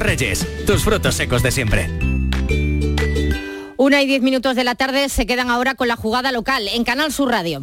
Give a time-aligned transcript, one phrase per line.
[0.00, 1.90] Reyes, tus frutos secos de siempre.
[3.76, 6.84] Una y diez minutos de la tarde se quedan ahora con la jugada local en
[6.84, 7.62] Canal Sur Radio.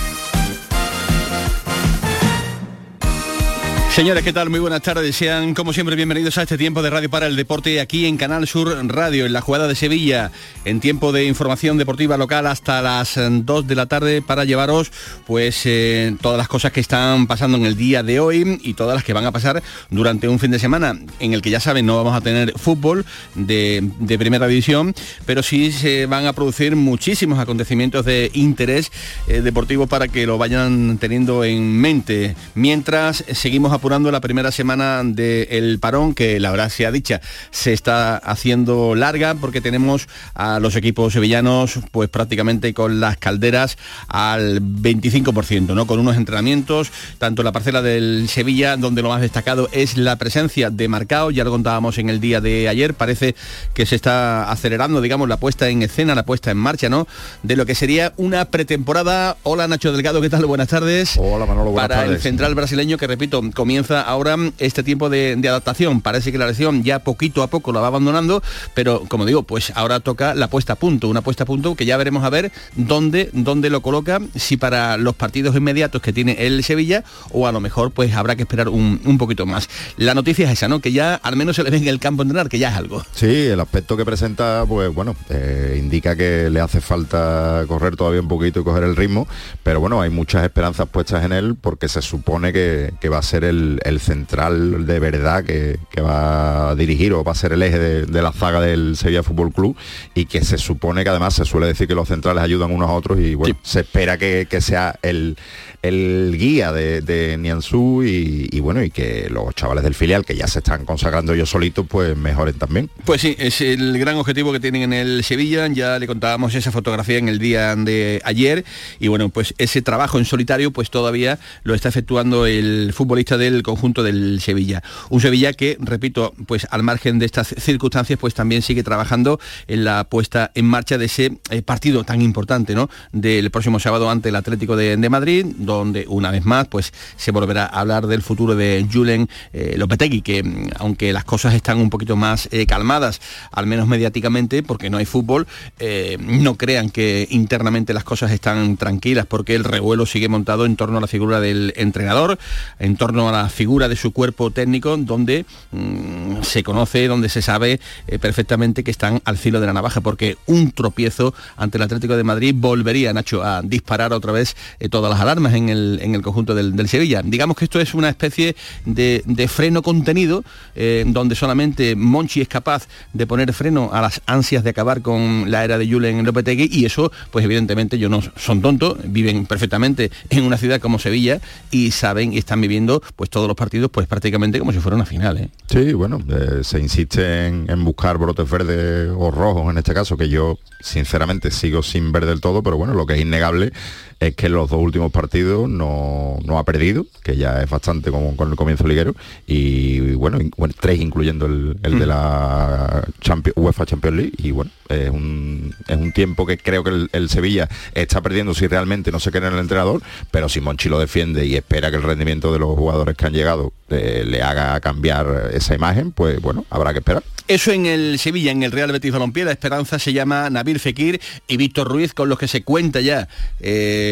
[3.93, 4.49] Señores, ¿qué tal?
[4.49, 5.13] Muy buenas tardes.
[5.17, 8.47] Sean, como siempre, bienvenidos a este tiempo de Radio para el Deporte aquí en Canal
[8.47, 10.31] Sur Radio, en la jugada de Sevilla,
[10.63, 14.93] en tiempo de información deportiva local hasta las 2 de la tarde para llevaros
[15.27, 18.95] pues eh, todas las cosas que están pasando en el día de hoy y todas
[18.95, 21.85] las que van a pasar durante un fin de semana en el que ya saben
[21.85, 23.05] no vamos a tener fútbol
[23.35, 24.95] de, de primera división,
[25.25, 28.89] pero sí se van a producir muchísimos acontecimientos de interés
[29.27, 32.37] eh, deportivo para que lo vayan teniendo en mente.
[32.55, 38.15] Mientras seguimos apurando la primera semana del parón, que la verdad sea dicha, se está
[38.15, 45.73] haciendo larga porque tenemos a los equipos sevillanos pues prácticamente con las calderas al 25%,
[45.73, 45.87] ¿no?
[45.87, 50.15] Con unos entrenamientos, tanto en la parcela del Sevilla, donde lo más destacado es la
[50.15, 53.33] presencia de Marcao, ya lo contábamos en el día de ayer, parece
[53.73, 57.07] que se está acelerando, digamos, la puesta en escena, la puesta en marcha, ¿no?
[57.41, 59.37] De lo que sería una pretemporada.
[59.41, 60.45] Hola Nacho Delgado, ¿qué tal?
[60.45, 61.15] Buenas tardes.
[61.17, 62.17] Hola Manolo, buenas Para tardes.
[62.17, 66.01] el central brasileño que repito, comienza ahora este tiempo de, adaptación.
[66.01, 68.41] Parece que la lesión ya poquito a poco la va abandonando,
[68.73, 71.85] pero como digo, pues ahora toca la puesta a punto, una puesta a punto que
[71.85, 76.45] ya veremos a ver dónde, dónde lo coloca, si para los partidos inmediatos que tiene
[76.45, 79.69] el Sevilla o a lo mejor pues habrá que esperar un, un poquito más.
[79.97, 80.79] La noticia es esa, ¿no?
[80.79, 83.03] Que ya al menos se le ve en el campo entrenar, que ya es algo.
[83.13, 88.21] Sí, el aspecto que presenta, pues bueno, eh, indica que le hace falta correr todavía
[88.21, 89.27] un poquito y coger el ritmo,
[89.63, 93.23] pero bueno, hay muchas esperanzas puestas en él porque se supone que, que va a
[93.23, 97.53] ser el, el central de verdad que, que va a dirigir o va a ser
[97.53, 99.75] el eje de, de la zaga del Sevilla Fútbol Club
[100.13, 102.93] y que se supone que además se suele decir que los centrales ayudan unos a
[102.93, 105.37] otros y bueno, se espera que, que sea el,
[105.81, 110.47] el guía de, de Nianzú y, bueno, y que los chavales del filial que ya
[110.47, 112.89] se están consagrando ellos solitos, pues mejoren también.
[113.05, 116.71] Pues sí, es el gran objetivo que tienen en el Sevilla, ya le contábamos esa
[116.71, 118.63] fotografía en el día de ayer
[118.99, 123.63] y bueno, pues ese trabajo en solitario pues todavía lo está efectuando el futbolista del
[123.63, 124.83] conjunto del Sevilla.
[125.09, 129.83] Un Sevilla que, repito, pues al margen de estas circunstancias pues también sigue trabajando en
[129.83, 132.89] la puesta en marcha de ese eh, partido tan importante, ¿no?
[133.11, 135.45] Del próximo sábado ante el Atlético de Madrid,
[135.75, 140.21] donde una vez más pues se volverá a hablar del futuro de Julen eh, Lopetegui,
[140.21, 143.21] que mm, aunque las cosas están un poquito más eh, calmadas,
[143.51, 145.47] al menos mediáticamente, porque no hay fútbol,
[145.79, 150.75] eh, no crean que internamente las cosas están tranquilas, porque el revuelo sigue montado en
[150.75, 152.37] torno a la figura del entrenador,
[152.79, 157.41] en torno a la figura de su cuerpo técnico, donde mm, se conoce, donde se
[157.41, 161.83] sabe eh, perfectamente que están al filo de la navaja, porque un tropiezo ante el
[161.83, 164.55] Atlético de Madrid volvería, Nacho, a disparar otra vez
[164.89, 167.21] todas las alarmas en el conjunto del, Sevilla.
[167.23, 168.55] Digamos que esto es una especie
[168.85, 170.43] de, freno contenido,
[170.75, 175.49] eh, donde solamente Monchi es capaz de poner freno a las ansias de acabar con
[175.51, 180.11] la era de Julen Lopetegui y eso, pues evidentemente yo no son tontos, viven perfectamente
[180.29, 181.39] en una ciudad como Sevilla
[181.69, 185.05] y saben y están viviendo pues todos los partidos pues prácticamente como si fuera una
[185.05, 185.37] final.
[185.37, 185.49] ¿eh?
[185.67, 190.29] Sí, bueno, eh, se insiste en buscar brotes verdes o rojos en este caso, que
[190.29, 193.71] yo sinceramente sigo sin ver del todo, pero bueno, lo que es innegable
[194.21, 198.11] es que en los dos últimos partidos no, no ha perdido, que ya es bastante
[198.11, 199.15] como con el comienzo liguero,
[199.47, 200.37] y bueno,
[200.79, 205.97] tres incluyendo el, el de la Champions- UEFA Champions League, y bueno, es un, es
[205.97, 209.47] un tiempo que creo que el, el Sevilla está perdiendo si realmente no se queda
[209.47, 212.77] en el entrenador, pero si Monchi lo defiende y espera que el rendimiento de los
[212.77, 217.23] jugadores que han llegado eh, le haga cambiar esa imagen, pues bueno, habrá que esperar.
[217.47, 221.19] Eso en el Sevilla, en el Real Betis Balompié, la esperanza se llama Nabil Fekir
[221.49, 223.27] y Víctor Ruiz, con los que se cuenta ya,
[223.59, 224.10] eh,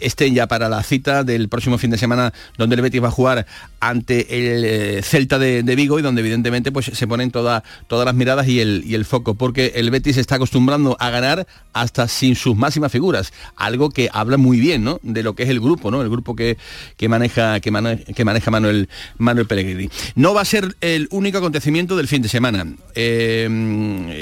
[0.00, 3.10] estén ya para la cita del próximo fin de semana, donde el Betis va a
[3.10, 3.46] jugar
[3.80, 8.14] ante el eh, Celta de, Vigo y donde evidentemente pues se ponen toda- todas las
[8.14, 12.56] miradas y el, el foco, porque el Betis está acostumbrando a ganar hasta sin sus
[12.56, 14.98] máximas figuras, algo que habla muy bien ¿no?
[15.02, 16.00] de lo que es el grupo, ¿no?
[16.02, 16.56] el grupo que,
[16.96, 18.88] que maneja, que, mane- que maneja Manuel,
[19.18, 19.90] Manuel Pellegrini.
[20.14, 22.66] No va a ser el único acontecimiento del fin de semana.
[22.94, 23.46] Eh,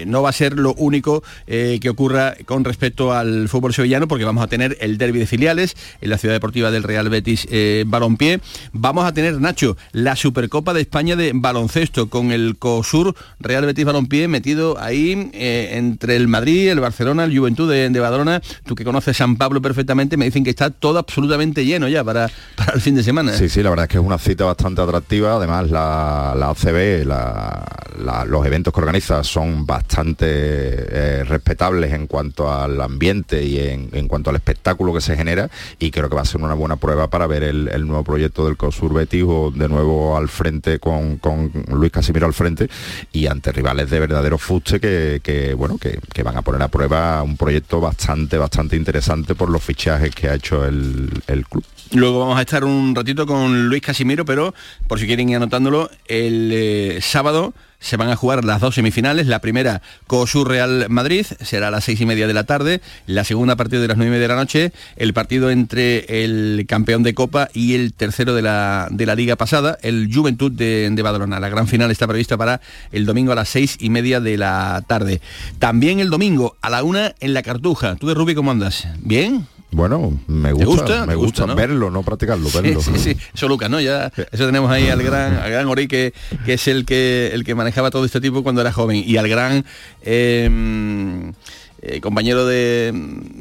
[0.07, 4.25] no va a ser lo único eh, que ocurra con respecto al fútbol sevillano, porque
[4.25, 8.41] vamos a tener el de filiales en la ciudad deportiva del Real Betis eh, Balompié.
[8.73, 13.85] Vamos a tener, Nacho, la Supercopa de España de baloncesto con el COSUR Real Betis
[13.85, 18.41] Balompié metido ahí entre el Madrid, el Barcelona, el Juventud de, de Badalona.
[18.65, 22.31] Tú que conoces San Pablo perfectamente, me dicen que está todo absolutamente lleno ya para,
[22.57, 23.33] para el fin de semana.
[23.35, 25.37] Sí, sí, la verdad es que es una cita bastante atractiva.
[25.37, 27.05] Además, la, la OCB,
[28.27, 34.31] los eventos que organiza son bastante eh, respetables en cuanto al ambiente y en, cuanto
[34.31, 37.27] al espectáculo que se genera y creo que va a ser una buena prueba para
[37.27, 39.25] ver el, nuevo proyecto del COSUR Betis
[39.55, 41.21] de nuevo al frente con,
[41.69, 42.69] Luis Casimiro al frente
[43.13, 47.37] y ante rivales de verdadero fuste que, bueno que, van a poner a prueba un
[47.37, 51.65] proyecto bastante bastante interesante por los fichajes que ha hecho el, el club.
[51.93, 54.55] Luego vamos a estar un ratito con Luis Casimiro, pero
[54.89, 57.55] por si quieren ir anotándolo, el eh, sábado
[57.85, 59.27] se van a jugar las dos semifinales.
[59.27, 62.81] La primera, COSUR Real Madrid, será a las seis y media de la tarde.
[63.07, 66.25] La segunda, a partir de las nueve y media de la noche, el partido entre
[66.25, 70.51] el campeón de Copa y el tercero de la, de la liga pasada, el Juventud
[70.51, 71.41] de, de, Badalona.
[71.41, 74.83] La gran final está prevista para el domingo a las seis y media de la
[74.87, 75.21] tarde.
[75.59, 77.97] También el domingo a la una en la Cartuja.
[77.97, 78.89] ¿Tú de Rubi cómo andas?
[79.01, 79.47] ¿Bien?
[79.75, 82.81] Bueno, me gusta, me gusta, verlo, no practicarlo, verlo.
[82.81, 83.81] Sí, sí, Eso Lucas, ¿no?
[83.81, 87.43] Ya, eso tenemos ahí al gran, al gran Ori que, que es el que el
[87.43, 89.03] que manejaba todo este tipo cuando era joven.
[89.05, 89.65] Y al gran
[90.03, 91.33] eh,
[91.87, 92.95] eh, compañero de,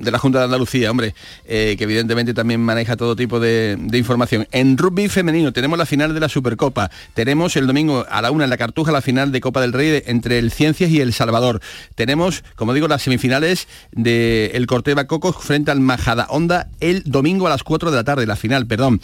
[0.03, 4.47] la Junta de Andalucía, hombre, eh, que evidentemente también maneja todo tipo de, información.
[4.51, 8.43] En rugby femenino tenemos la final de la Supercopa, tenemos el domingo a la una
[8.43, 11.61] en la Cartuja la final de Copa del Rey entre el Ciencias y el Salvador.
[11.95, 17.47] Tenemos, como digo, las semifinales del el Corteva Cocos frente al Majada Onda el domingo
[17.47, 18.99] a las 4 de la tarde, la final, perdón.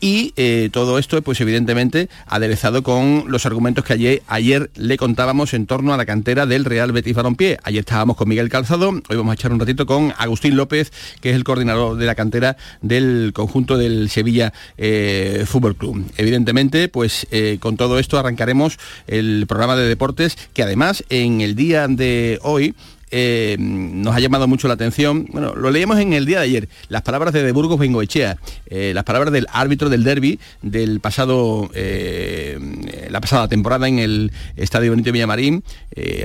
[0.00, 5.54] Y eh, todo esto, pues evidentemente, aderezado con los argumentos que ayer, ayer le contábamos
[5.54, 7.58] en torno a la cantera del Real Betis Balompié.
[7.62, 10.90] Ayer estábamos con Miguel Calzado Hoy vamos a echar un ratito con Agustín López,
[11.20, 16.04] que es el coordinador de la cantera del conjunto del Sevilla eh, Fútbol Club.
[16.16, 21.54] Evidentemente, pues eh, con todo esto arrancaremos el programa de deportes, que además en el
[21.54, 22.74] día de hoy
[23.12, 26.68] eh, nos ha llamado mucho la atención, bueno, lo leíamos en el día de ayer,
[26.88, 31.70] las palabras de De Burgos Bengoechea, eh, las palabras del árbitro del derby del pasado,
[31.74, 35.62] la pasada temporada en el Estadio Benito Villamarín,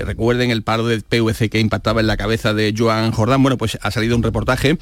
[0.05, 3.77] recuerden el paro de PVC que impactaba en la cabeza de Joan Jordán, bueno, pues
[3.81, 4.77] ha salido un reportaje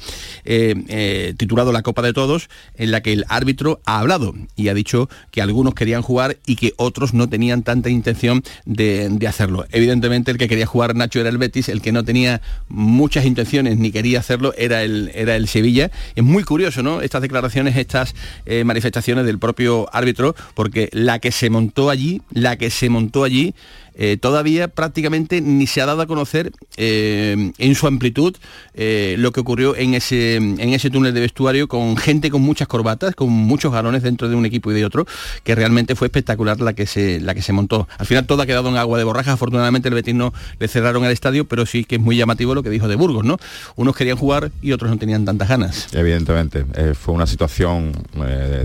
[1.36, 5.08] titulado La Copa de Todos, en la que el árbitro ha hablado y ha dicho
[5.30, 9.66] que algunos querían jugar y que otros no tenían tanta intención de, hacerlo.
[9.72, 13.76] Evidentemente el que quería jugar Nacho era el Betis, el que no tenía muchas intenciones
[13.78, 15.90] ni quería hacerlo era el, era el Sevilla.
[16.14, 17.00] Es muy curioso, ¿no?
[17.00, 22.56] Estas declaraciones, estas eh, manifestaciones del propio árbitro, porque la que se montó allí, la
[22.56, 23.54] que se montó allí
[23.98, 28.36] eh, todavía prácticamente ni se ha dado a conocer eh, en su amplitud
[28.74, 32.68] eh, lo que ocurrió en ese, en ese túnel de vestuario con gente con muchas
[32.68, 35.06] corbatas, con muchos galones dentro de un equipo y de otro,
[35.44, 37.88] que realmente fue espectacular la que se, la que se montó.
[37.96, 41.04] Al final todo ha quedado en agua de borraja, afortunadamente el Betis no le cerraron
[41.04, 43.38] el estadio, pero sí que es muy llamativo lo que dijo de Burgos, ¿no?
[43.76, 45.88] Unos querían jugar y otros no tenían tantas ganas.
[45.94, 47.92] Evidentemente, fue una situación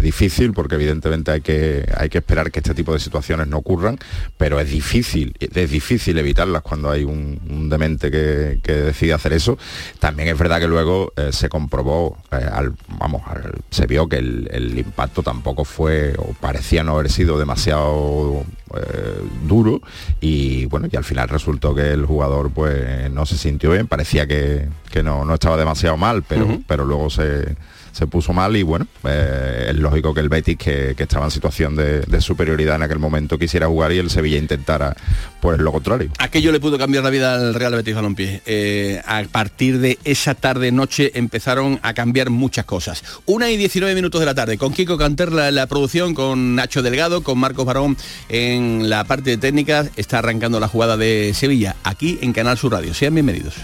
[0.01, 3.98] difícil porque evidentemente hay que, hay que esperar que este tipo de situaciones no ocurran,
[4.38, 9.58] pero es difícil es difícil evitarlas cuando hay un, demente que, decide hacer eso.
[10.00, 13.22] También es verdad que luego eh, se comprobó, eh, al, vamos,
[13.70, 18.44] se vio que el, impacto tampoco fue, o parecía no haber sido demasiado
[18.76, 19.82] eh, duro
[20.20, 24.28] y bueno, y al final resultó que el jugador pues no se sintió bien, parecía
[24.28, 24.68] que,
[25.04, 27.56] no, no, estaba demasiado mal, pero, pero luego se
[27.91, 31.75] se puso mal y bueno, eh, es lógico que el Betis, que, estaba en situación
[31.75, 34.95] de, superioridad en aquel momento, quisiera jugar y el Sevilla intentara
[35.39, 36.12] pues lo contrario.
[36.19, 38.41] Aquello le pudo cambiar la vida al Real Betis Balompié.
[38.45, 43.03] Eh, a partir de esa tarde-noche empezaron a cambiar muchas cosas.
[43.25, 46.81] Una y 19 minutos de la tarde, con Kiko Canter la, la producción, con Nacho
[46.83, 47.98] Delgado, con Marcos Barón
[48.29, 52.71] en la parte de técnicas, está arrancando la jugada de Sevilla, aquí en Canal Sur
[52.71, 52.93] Radio.
[52.93, 53.55] Sean bienvenidos.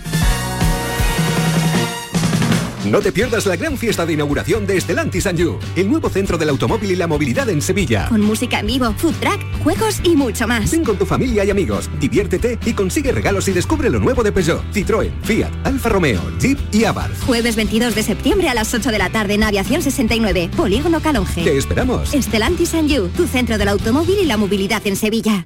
[2.92, 6.38] No te pierdas la gran fiesta de inauguración de Estelantis and You, el nuevo centro
[6.38, 8.08] del automóvil y la movilidad en Sevilla.
[8.08, 10.72] Con música en vivo, food track, juegos y mucho más.
[10.72, 14.32] Ven con tu familia y amigos, diviértete y consigue regalos y descubre lo nuevo de
[14.32, 17.26] Peugeot, Citroën, Fiat, Alfa Romeo, Jeep y Abarth.
[17.26, 21.44] Jueves 22 de septiembre a las 8 de la tarde en Aviación 69, Polígono Calonge.
[21.44, 22.14] Te esperamos.
[22.14, 25.46] Estelantis and You, tu centro del automóvil y la movilidad en Sevilla.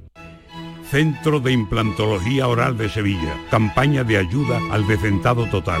[0.92, 3.34] Centro de Implantología Oral de Sevilla.
[3.50, 5.80] Campaña de ayuda al decentado total.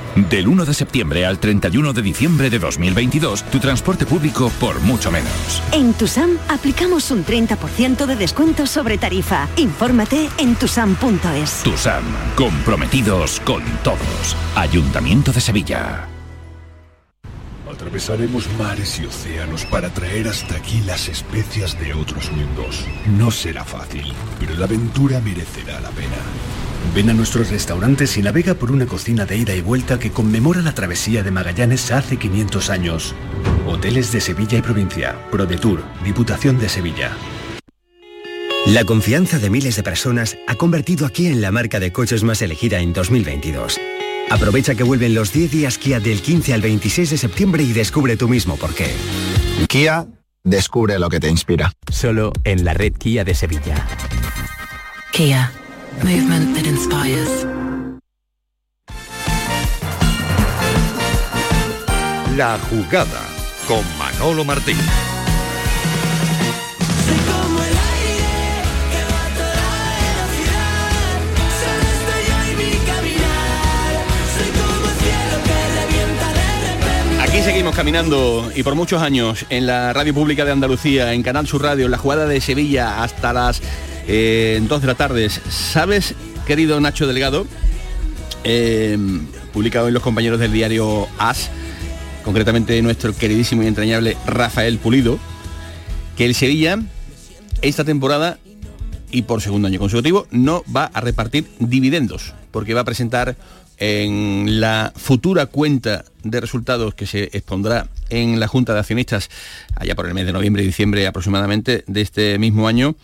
[0.15, 5.09] Del 1 de septiembre al 31 de diciembre de 2022, tu transporte público por mucho
[5.09, 5.63] menos.
[5.71, 9.47] En Tusam aplicamos un 30% de descuento sobre tarifa.
[9.55, 11.63] Infórmate en tusam.es.
[11.63, 12.03] TUSAM,
[12.35, 14.35] comprometidos con todos.
[14.55, 16.07] Ayuntamiento de Sevilla.
[17.71, 22.85] Atravesaremos mares y océanos para traer hasta aquí las especias de otros mundos.
[23.17, 26.17] No será fácil, pero la aventura merecerá la pena.
[26.93, 30.61] Ven a nuestros restaurantes y navega por una cocina de ida y vuelta que conmemora
[30.61, 33.15] la travesía de Magallanes hace 500 años.
[33.65, 35.17] Hoteles de Sevilla y provincia.
[35.31, 37.11] ProDetour, Diputación de Sevilla.
[38.67, 42.41] La confianza de miles de personas ha convertido aquí en la marca de coches más
[42.41, 43.79] elegida en 2022.
[44.29, 48.17] Aprovecha que vuelven los 10 días Kia del 15 al 26 de septiembre y descubre
[48.17, 48.91] tú mismo por qué.
[49.67, 50.07] Kia,
[50.43, 51.71] descubre lo que te inspira.
[51.91, 53.87] Solo en la red Kia de Sevilla.
[55.11, 55.51] Kia.
[55.99, 57.45] Movement that inspires.
[62.35, 63.21] La jugada
[63.67, 64.77] con Manolo Martín.
[77.21, 81.47] Aquí seguimos caminando y por muchos años en la radio pública de Andalucía, en Canal
[81.47, 83.61] Sur Radio, en la jugada de Sevilla hasta las
[84.13, 85.29] eh, 2 de la tarde.
[85.29, 86.15] ¿Sabes,
[86.45, 87.47] querido Nacho Delgado?
[88.43, 88.97] Eh,
[89.53, 91.49] publicado en los compañeros del diario AS,
[92.25, 95.17] concretamente nuestro queridísimo y entrañable Rafael Pulido,
[96.17, 96.77] que el Sevilla
[97.61, 98.37] esta temporada
[99.11, 103.37] y por segundo año consecutivo no va a repartir dividendos, porque va a presentar
[103.77, 109.29] en la futura cuenta de resultados que se expondrá en la Junta de Accionistas
[109.75, 112.95] allá por el mes de noviembre y diciembre aproximadamente de este mismo año,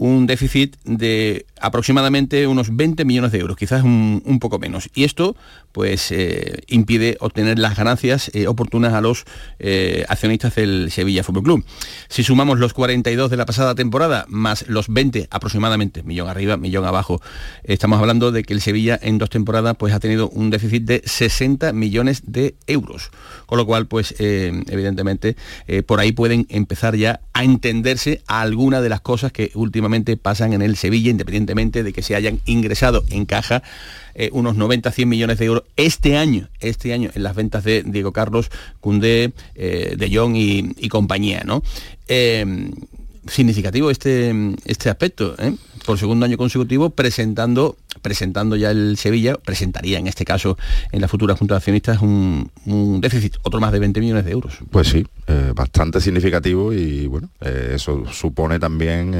[0.00, 4.90] un déficit de aproximadamente unos 20 millones de euros, quizás un, poco menos.
[4.94, 5.34] Y esto
[5.72, 9.24] pues eh, impide obtener las ganancias eh, oportunas a los
[9.58, 11.64] eh, accionistas del Sevilla Fútbol Club.
[12.08, 16.84] Si sumamos los 42 de la pasada temporada más los 20 aproximadamente, millón arriba, millón
[16.84, 17.22] abajo,
[17.64, 21.02] estamos hablando de que el Sevilla en dos temporadas pues ha tenido un déficit de
[21.04, 23.10] 60 millones de euros.
[23.46, 25.36] Con lo cual, pues evidentemente
[25.86, 30.62] por ahí pueden empezar ya a entenderse alguna de las cosas que últimamente pasan en
[30.62, 33.62] el Sevilla, independientemente de que se hayan ingresado en caja
[34.14, 38.12] eh, unos 90-100 millones de euros este año, este año en las ventas de Diego
[38.12, 41.62] Carlos, Cundé, eh, De Jong y, y compañía, ¿no?
[43.26, 45.54] Significativo este, este aspecto, ¿eh?
[45.86, 50.56] por segundo año consecutivo, presentando, presentando ya el Sevilla, presentaría en este caso
[50.92, 52.50] en la futura Junta de Accionistas un,
[53.00, 54.58] déficit, otro más de 20 millones de euros.
[54.70, 59.14] Pues sí, eh, bastante significativo y bueno, eh, eso supone también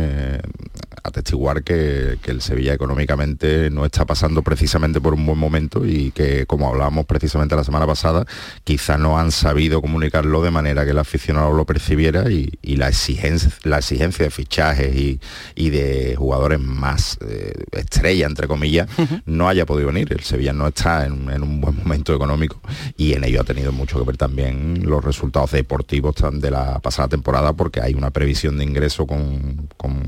[1.02, 6.10] atestiguar que, que, el Sevilla económicamente no está pasando precisamente por un buen momento y
[6.12, 8.26] que como hablábamos precisamente la semana pasada,
[8.64, 13.50] quizá no han sabido comunicarlo de manera que el aficionado lo percibiera y, la exigencia
[13.98, 15.20] de fichajes y,
[15.54, 19.22] y de jugadores más eh, estrella, entre comillas, uh -huh.
[19.26, 20.12] no haya podido venir.
[20.12, 22.60] El Sevilla no está en, en, un buen momento económico
[22.96, 27.08] y en ello ha tenido mucho que ver también los resultados deportivos de la pasada
[27.08, 30.02] temporada porque hay una previsión de ingreso con, con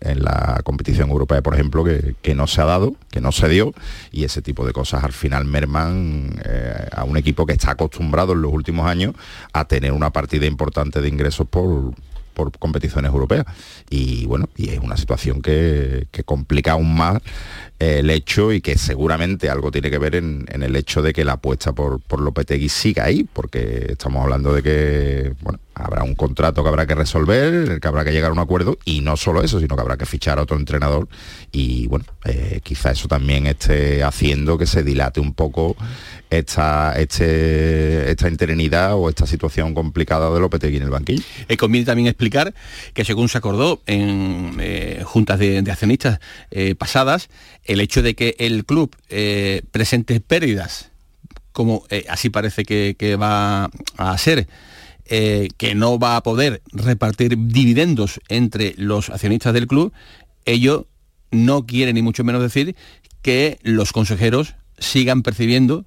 [0.00, 3.48] en la competición europea, por ejemplo, que, que, no se ha dado, que no se
[3.48, 3.74] dio,
[4.12, 8.32] y ese tipo de cosas al final merman eh, a un equipo que está acostumbrado
[8.32, 9.14] en los últimos años
[9.52, 11.94] a tener una partida importante de ingresos por,
[12.38, 13.44] por competiciones europeas.
[13.90, 17.20] Y bueno, y es una situación que, que complica aún más
[17.78, 21.24] el hecho y que seguramente algo tiene que ver en, en el hecho de que
[21.24, 26.14] la apuesta por, por Lopetegui siga ahí, porque estamos hablando de que bueno, habrá un
[26.14, 29.42] contrato que habrá que resolver, que habrá que llegar a un acuerdo y no solo
[29.42, 31.08] eso, sino que habrá que fichar a otro entrenador
[31.52, 35.76] y bueno, eh, quizá eso también esté haciendo que se dilate un poco
[36.30, 41.22] esta, este, esta interinidad o esta situación complicada de Lopetegui en el banquillo.
[41.48, 42.54] Eh, conviene también explicar
[42.92, 46.20] que según se acordó en eh, juntas de, accionistas
[46.50, 47.28] eh, pasadas,
[47.64, 50.90] el hecho de que el club eh, presente pérdidas,
[51.52, 54.46] como así parece que, que, va a ser,
[55.08, 59.92] eh, que no va a poder repartir dividendos entre los accionistas del club,
[60.44, 60.86] ello
[61.30, 62.76] no quiere ni mucho menos decir
[63.22, 65.84] que los consejeros sigan percibiendo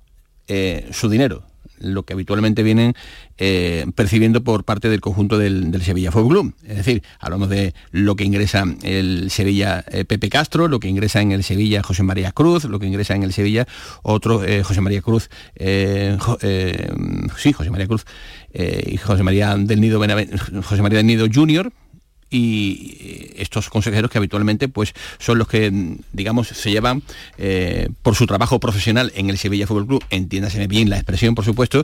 [0.47, 1.43] eh, su dinero
[1.81, 2.93] lo que habitualmente vienen
[3.38, 6.53] eh, percibiendo por parte del conjunto del, Sevilla Fútbol Club.
[6.67, 11.21] Es decir, hablamos de lo que ingresa el Sevilla eh, Pepe Castro, lo que ingresa
[11.21, 13.67] en el Sevilla José María Cruz, lo que ingresa en el Sevilla
[14.03, 18.05] otro José María Cruz, sí, José María Cruz
[18.53, 21.71] y José María del Nido José María del Nido Junior,
[22.31, 25.71] y estos consejeros que habitualmente pues son los que
[26.13, 27.03] digamos se llevan
[27.38, 31.43] eh, por su trabajo profesional en el Sevilla Fútbol Club entiéndaseme bien la expresión por
[31.43, 31.83] supuesto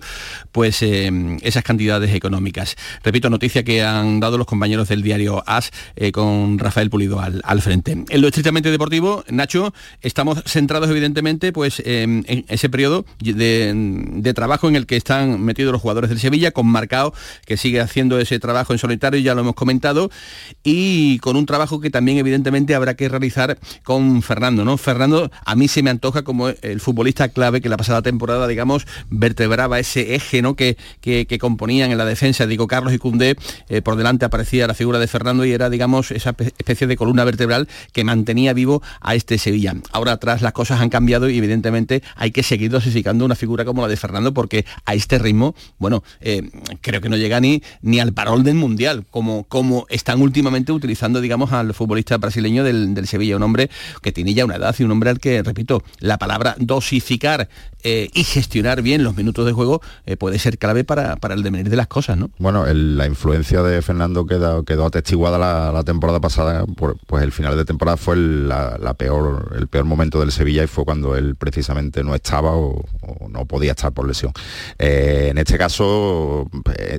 [0.54, 1.12] pues eh,
[1.42, 2.76] esas cantidades económicas.
[3.04, 7.62] Repito noticia que han dado los compañeros del diario AS eh, con Rafael Pulido al,
[7.62, 7.92] frente.
[7.92, 14.70] En lo estrictamente deportivo Nacho estamos centrados evidentemente pues en ese periodo de, de, trabajo
[14.70, 17.14] en el que están metidos los jugadores del Sevilla con Marcao
[17.46, 20.10] que sigue haciendo ese trabajo en solitario ya lo hemos comentado
[20.64, 24.78] y con un trabajo que también evidentemente habrá que realizar con Fernando, ¿no?
[24.78, 28.86] Fernando a mí se me antoja como el futbolista clave que la pasada temporada, digamos,
[29.10, 30.56] vertebraba ese eje, ¿no?
[30.56, 33.36] Que, que, componían en la defensa, digo, Carlos y Cundé,
[33.70, 37.24] eh, por delante aparecía la figura de Fernando y era, digamos, esa especie de columna
[37.24, 39.76] vertebral que mantenía vivo a este Sevilla.
[39.92, 43.82] Ahora atrás las cosas han cambiado y evidentemente hay que seguir dosificando una figura como
[43.82, 46.50] la de Fernando porque a este ritmo, bueno, eh,
[46.82, 51.22] creo que no llega ni, ni al parol del Mundial, como, como están últimamente utilizando,
[51.22, 53.70] digamos, al futbolista brasileño del, Sevilla, un hombre
[54.02, 57.48] que tiene ya una edad y un hombre al que, repito, la palabra dosificar
[57.84, 61.44] eh, y gestionar bien los minutos de juego eh, puede ser clave para, para, el
[61.44, 62.30] devenir de las cosas, ¿no?
[62.38, 65.38] Bueno, la influencia de Fernando quedó, quedó atestiguada
[65.72, 70.20] la, temporada pasada, pues el final de temporada fue el, la, peor, el peor momento
[70.20, 72.84] del Sevilla y fue cuando él precisamente no estaba o,
[73.30, 74.34] no podía estar por lesión.
[74.80, 76.50] Eh, en este caso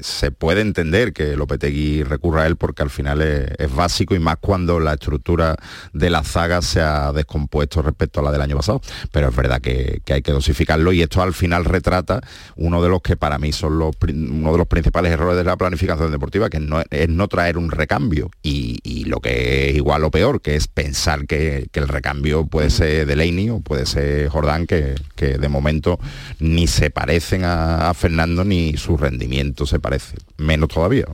[0.00, 4.36] se puede entender que Lopetegui recurra a él porque al final es, básico y más
[4.40, 5.56] cuando la estructura
[5.92, 8.80] de la zaga se ha descompuesto respecto a la del año pasado.
[9.12, 12.20] Pero es verdad que, hay que dosificarlo y esto al final retrata
[12.56, 15.56] uno de los que para mí son los, uno de los principales errores de la
[15.56, 20.10] planificación deportiva, que no, es no traer un recambio y, lo que es igual o
[20.10, 24.96] peor, que es pensar que, el recambio puede ser Delaney o puede ser Jordán, que,
[25.16, 26.00] de momento
[26.40, 31.06] ni se parecen a, a Fernando ni su rendimiento se parece, menos todavía.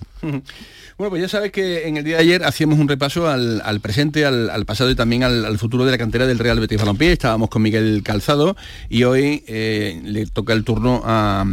[0.96, 4.24] Bueno, pues ya sabes que en el día de ayer hacíamos un repaso al, presente,
[4.24, 7.10] al, pasado y también al, futuro de la cantera del Real Betis Balompié.
[7.10, 8.56] Estábamos con Miguel Calzado
[8.88, 11.44] y hoy eh, le toca el turno a,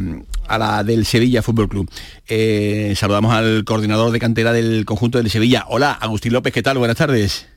[0.47, 1.89] la del Sevilla Fútbol Club.
[2.27, 5.65] Eh, saludamos al coordinador de cantera del conjunto del Sevilla.
[5.69, 6.77] Hola, Agustín López, ¿qué tal?
[6.77, 7.47] Buenas tardes.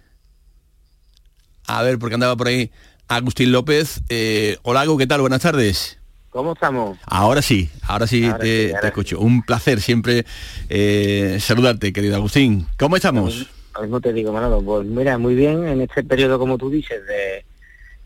[1.67, 2.71] A ver, porque andaba por ahí
[3.09, 4.01] Agustín López.
[4.09, 5.21] Eh, hola, ¿qué tal?
[5.21, 5.99] Buenas tardes.
[6.35, 6.99] ¿Cómo estamos?
[7.07, 9.21] Ahora sí, ahora sí te, escucho.
[9.21, 10.27] Un placer siempre
[10.69, 12.67] eh, saludarte, querido Agustín.
[12.77, 13.49] ¿Cómo estamos?
[13.81, 14.61] Mismo te digo, Manolo.
[14.61, 17.03] Pues mira, muy bien en este periodo, como tú dices,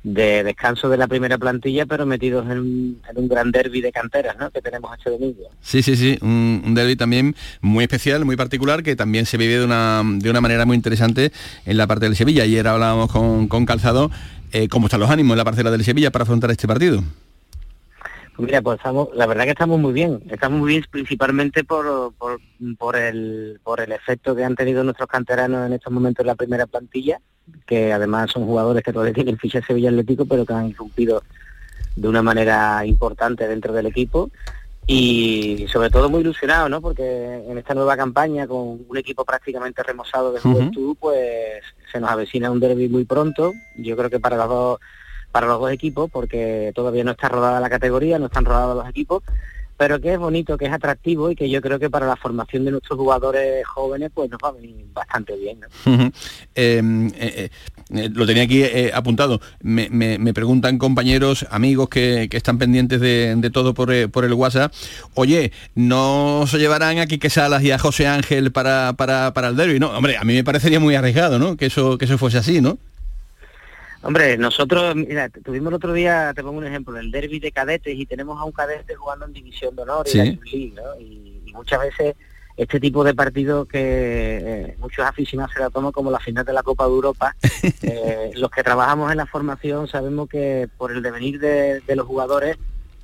[0.03, 4.51] de, descanso de la primera plantilla, pero metidos en un, gran derby de canteras, ¿no?
[4.51, 5.49] Que tenemos este domingo.
[5.63, 6.19] Sí, sí, sí.
[6.21, 10.43] Un, derby también muy especial, muy particular, que también se vive de una, de una
[10.43, 11.33] manera muy interesante
[11.65, 12.43] en la parte del Sevilla.
[12.43, 14.11] Ayer hablábamos con, Calzado.
[14.53, 17.03] Eh, ¿Cómo están los ánimos en la parcela del Sevilla para afrontar este partido?
[18.39, 20.23] Mira, pues estamos, la verdad que estamos muy bien.
[20.31, 22.13] Estamos muy bien principalmente por,
[22.79, 26.37] por, el, por el efecto que han tenido nuestros canteranos en estos momentos en la
[26.37, 27.21] primera plantilla,
[27.67, 31.23] que además son jugadores que todavía tienen ficha Sevilla Atlético, pero que han irrumpido
[31.97, 34.31] de una manera importante dentro del equipo.
[34.87, 36.81] Y sobre todo muy ilusionado, ¿no?
[36.81, 42.09] Porque en esta nueva campaña, con un equipo prácticamente remozado de juventud, pues se nos
[42.09, 43.53] avecina un derby muy pronto.
[43.77, 44.81] Yo creo que para los dos
[45.33, 48.89] para los dos equipos, porque todavía no está rodada la categoría, no están rodados los
[48.89, 49.23] equipos,
[49.79, 52.65] pero que es bonito, que es atractivo y que yo creo que para la formación
[52.65, 55.61] de nuestros jugadores jóvenes pues nos va a venir bastante bien.
[56.55, 57.49] Em, eh,
[57.91, 59.41] eh, lo tenía aquí eh, apuntado.
[59.61, 64.73] Me, preguntan compañeros, amigos que, están pendientes de, todo por, el WhatsApp,
[65.15, 69.57] oye, ¿no se llevarán a Quique Salas y a José Ángel para, para, para el
[69.57, 69.79] derby?
[69.79, 71.57] No, hombre, a mí me parecería muy arriesgado, ¿no?
[71.57, 72.79] Que eso, que eso fuese así, ¿no?
[74.09, 77.95] Hombre, nosotros, mira, tuvimos el otro día, te pongo un ejemplo, el derby de cadetes
[77.95, 80.99] y tenemos a un cadete jugando en División de Honor y, ¿no?
[80.99, 82.17] y, muchas veces
[82.57, 86.55] este tipo de partidos que eh, muchos aficionados se la toman como la final de
[86.55, 87.37] la Copa de Europa,
[87.83, 92.57] eh, los que trabajamos en la formación sabemos que por el devenir de, los jugadores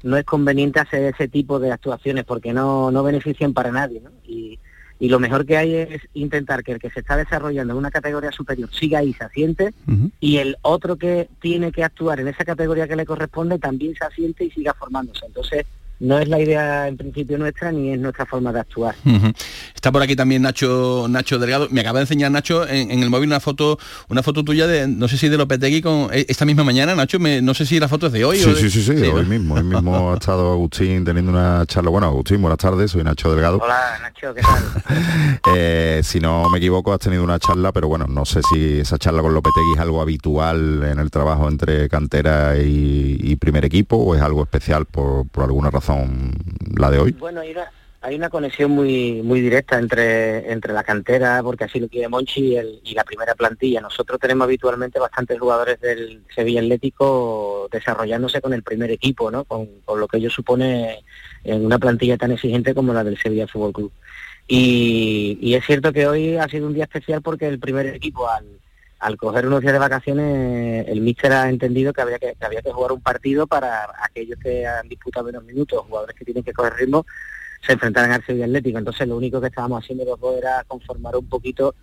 [0.03, 4.01] no es conveniente hacer ese tipo de actuaciones porque no, no benefician para nadie.
[4.01, 4.11] ¿no?
[4.25, 4.59] Y,
[5.05, 7.91] y lo mejor que hay es intentar que el que se está desarrollando en una
[7.91, 9.75] categoría superior siga ahí, se asiente,
[10.19, 14.07] y el otro que tiene que actuar en esa categoría que le corresponde también se
[14.07, 15.27] asiente y siga formándose.
[15.27, 15.67] Entonces,
[16.01, 18.95] no es la idea en principio nuestra ni es nuestra forma de actuar.
[19.75, 21.69] Está por aquí también Nacho Nacho Delgado.
[21.71, 23.79] Me acaba de enseñar Nacho en, el móvil una foto
[24.09, 27.19] una foto tuya de no sé si de Lopetegui con e, esta misma mañana, Nacho,
[27.19, 29.25] me, no sé si la foto es de hoy sí, o sí, sí, sí, hoy
[29.25, 31.91] mismo, hoy mismo ha estado Agustín teniendo una charla.
[31.91, 33.61] Bueno, Agustín, buenas tardes, soy Nacho Delgado.
[33.63, 34.65] Hola, Nacho, ¿qué tal?
[35.57, 38.99] Eh, si no me equivoco, has tenido una charla, pero bueno, no sé si esa
[38.99, 44.15] charla con Lopetegui es algo habitual en el trabajo entre cantera y, primer equipo o
[44.15, 45.84] es algo especial por, por alguna razón
[46.77, 47.13] la de hoy?
[47.13, 52.09] Bueno, hay una, conexión muy muy directa entre, entre la cantera, porque así lo quiere
[52.09, 53.81] Monchi, y, la primera plantilla.
[53.81, 59.45] Nosotros tenemos habitualmente bastantes jugadores del Sevilla Atlético desarrollándose con el primer equipo, ¿no?
[59.45, 61.05] con, lo que ello supone
[61.45, 63.93] en una plantilla tan exigente como la del Sevilla Fútbol Club.
[64.47, 68.29] Y, y, es cierto que hoy ha sido un día especial porque el primer equipo
[68.29, 68.45] al,
[69.05, 72.73] al coger unos días de vacaciones, el míster ha entendido que había que, había que
[72.73, 76.73] jugar un partido para aquellos que han disputado menos minutos, jugadores que tienen que coger
[76.73, 77.05] ritmo,
[77.67, 78.79] se enfrentaran al Sevilla Atlético.
[78.79, 81.75] Entonces lo único que estábamos haciendo era conformar un poquito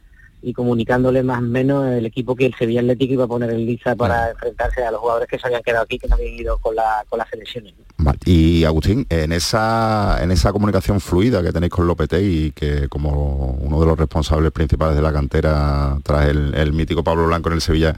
[0.42, 3.68] y comunicándole más o menos el equipo que el Sevilla Atlético iba a poner en
[3.68, 6.58] lista para enfrentarse a los jugadores que se habían quedado aquí, que no habían ido
[6.58, 7.76] con, la, con las selecciones.
[8.26, 13.80] Y Agustín, en esa, en esa comunicación fluida que tenéis con y que como uno
[13.80, 17.96] de los responsables principales de la cantera tras el, mítico Pablo Blanco en el Sevilla,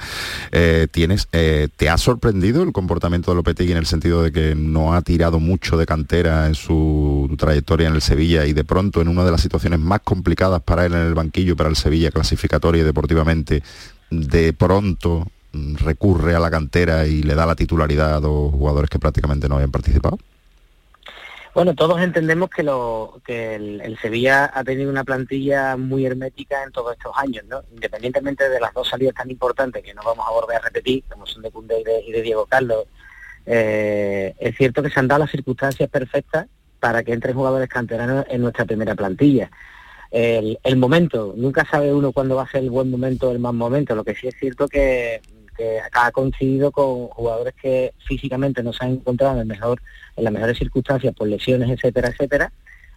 [0.51, 4.55] eh, tienes, eh, ¿te ha sorprendido el comportamiento de Lopetegui en el sentido de que
[4.55, 9.01] no ha tirado mucho de cantera en su trayectoria en el Sevilla y de pronto
[9.01, 12.11] en una de las situaciones más complicadas para él en el banquillo, para el Sevilla,
[12.11, 13.63] clasificatoria y deportivamente,
[14.09, 18.99] de pronto recurre a la cantera y le da la titularidad a dos jugadores que
[18.99, 20.17] prácticamente no habían participado?
[21.53, 26.71] Bueno, todos entendemos que, lo, que el, Sevilla ha tenido una plantilla muy hermética en
[26.71, 27.61] todos estos años, ¿no?
[27.71, 31.27] Independientemente de las dos salidas tan importantes que no vamos a volver a repetir, como
[31.27, 32.85] son de Cundé y de, Diego Carlos,
[33.45, 36.47] eh, es cierto que se han dado las circunstancias perfectas
[36.79, 39.51] para que entren jugadores canteranos en nuestra primera plantilla
[40.13, 41.33] el, momento.
[41.35, 43.95] Nunca sabe uno cuándo va a ser el buen momento o el mal momento.
[43.95, 45.21] Lo que sí es cierto que,
[45.53, 49.81] que ha coincidido con jugadores que físicamente no se han encontrado en, mejor,
[50.15, 52.51] en las mejores circunstancias por lesiones, etcétera, etcétera,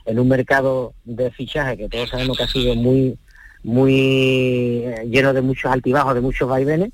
[0.04, 3.18] en un mercado de fichaje que todos sabemos que ha sido muy
[3.62, 6.92] muy eh, lleno de muchos altibajos, de muchos vaivenes,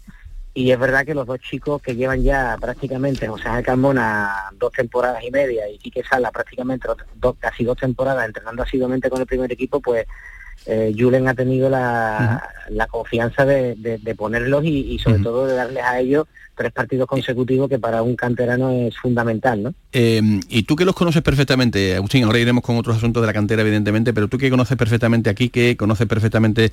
[0.55, 4.73] y es verdad que los dos chicos que llevan ya prácticamente, José Ángel Carmona dos
[4.73, 9.27] temporadas y media y Quique Sala prácticamente dos, casi dos temporadas entrenando asiduamente con el
[9.27, 10.07] primer equipo, pues
[10.67, 12.49] eh, Julen ha tenido la,
[12.91, 18.03] confianza de, ponerlos y, sobre todo de darles a ellos tres partidos consecutivos que para
[18.03, 19.75] un canterano es fundamental, ¿no?
[19.93, 23.33] Em, y tú que los conoces perfectamente, Agustín, ahora iremos con otros asuntos de la
[23.33, 26.73] cantera, evidentemente, pero tú que conoces perfectamente aquí, que conoces perfectamente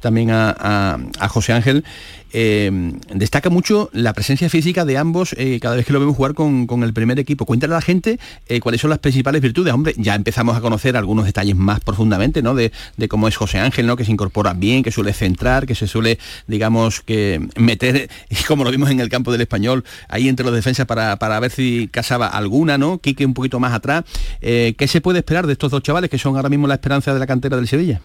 [0.00, 1.84] también a, José Ángel,
[2.32, 2.70] eh,
[3.12, 6.82] destaca mucho la presencia física de ambos eh, cada vez que lo vemos jugar con,
[6.82, 7.44] el primer equipo.
[7.44, 9.74] Cuéntale a la gente eh, cuáles son las principales virtudes.
[9.74, 12.54] Hombre, ya empezamos a conocer algunos detalles más profundamente, ¿no?
[12.54, 12.70] De,
[13.08, 13.96] cómo es José Ángel, ¿no?
[13.96, 18.08] Que se incorpora bien, que suele centrar, que se suele, digamos, que meter,
[18.46, 21.88] como lo vimos en el campo del español, ahí entre los defensas para, ver si
[21.88, 22.98] casaba alguna, ¿no?
[22.98, 24.04] Quique un poquito más atrás.
[24.40, 27.20] ¿Qué se puede esperar de estos dos chavales que son ahora mismo la esperanza de
[27.20, 28.00] la cantera del Sevilla?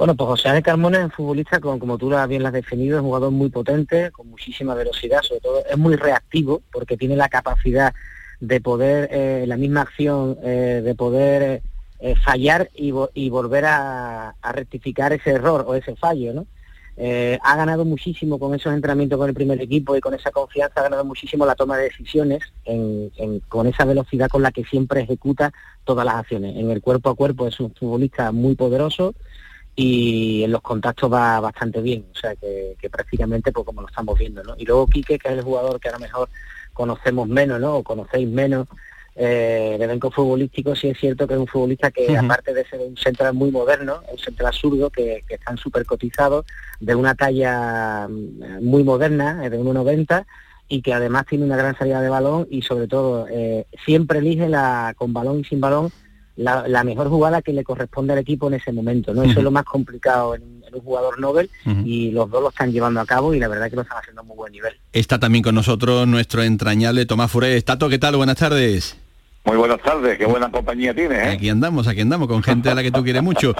[0.00, 2.96] Bueno, pues José Ángel Carmona es un futbolista, con, como tú bien lo has definido,
[2.96, 7.16] es un jugador muy potente, con muchísima velocidad, sobre todo es muy reactivo porque tiene
[7.16, 7.92] la capacidad
[8.40, 11.60] de poder, eh, la misma acción, eh, de poder
[11.98, 12.90] eh, fallar y,
[13.28, 16.46] volver a, rectificar ese error o ese fallo, ¿no?
[16.98, 20.84] Ha ganado muchísimo con esos entrenamientos con el primer equipo y con esa confianza ha
[20.84, 22.40] ganado muchísimo la toma de decisiones
[23.48, 25.52] con esa velocidad con la que siempre ejecuta
[25.84, 26.56] todas las acciones.
[26.56, 29.14] En el cuerpo a cuerpo es un futbolista muy poderoso,
[29.76, 34.18] y en los contactos va bastante bien, o sea que, prácticamente pues como lo estamos
[34.18, 34.54] viendo, ¿no?
[34.58, 36.28] Y luego Quique, que es el jugador que a lo mejor
[36.74, 37.76] conocemos menos, ¿no?
[37.76, 38.66] O conocéis menos
[39.22, 42.80] eh, de elenco futbolístico, sí es cierto que es un futbolista que aparte de ser
[42.80, 46.46] un central muy moderno, un central zurdo que, que están súper cotizados,
[46.80, 50.24] de una talla mm, muy moderna, de 1,90
[50.68, 54.48] y que además tiene una gran salida de balón y sobre todo eh, siempre elige
[54.48, 55.90] la con balón y sin balón
[56.36, 59.12] la, mejor jugada que le corresponde al equipo en ese momento.
[59.12, 59.22] ¿no?
[59.22, 61.50] Eso es lo más complicado en, un jugador Nobel
[61.84, 64.22] y los dos lo están llevando a cabo y la verdad que lo están haciendo
[64.22, 64.72] a muy buen nivel.
[64.92, 67.60] Está también con nosotros nuestro entrañable Tomás Furé.
[67.60, 68.16] Tato, ¿qué tal?
[68.16, 68.99] Buenas tardes.
[69.42, 71.18] Muy buenas tardes, qué buena compañía tienes.
[71.18, 71.30] ¿eh?
[71.30, 73.54] Aquí andamos, aquí andamos, con gente a la que tú quieres mucho.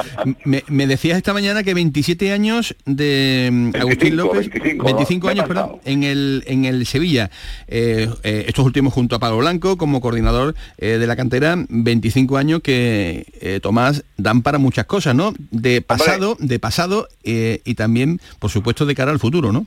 [0.44, 6.02] Me, decías esta mañana que 27 años de mm, Agustín López, 25, años, perdón, en
[6.02, 7.30] el, en el Sevilla.
[7.66, 12.60] Eh, eh, estos últimos junto a Pablo Blanco como coordinador de la cantera, 25 años
[12.60, 15.32] que, Tomás, dan para muchas cosas, ¿no?
[15.50, 19.66] De pasado, de pasado y también, por supuesto, de cara al futuro, ¿no?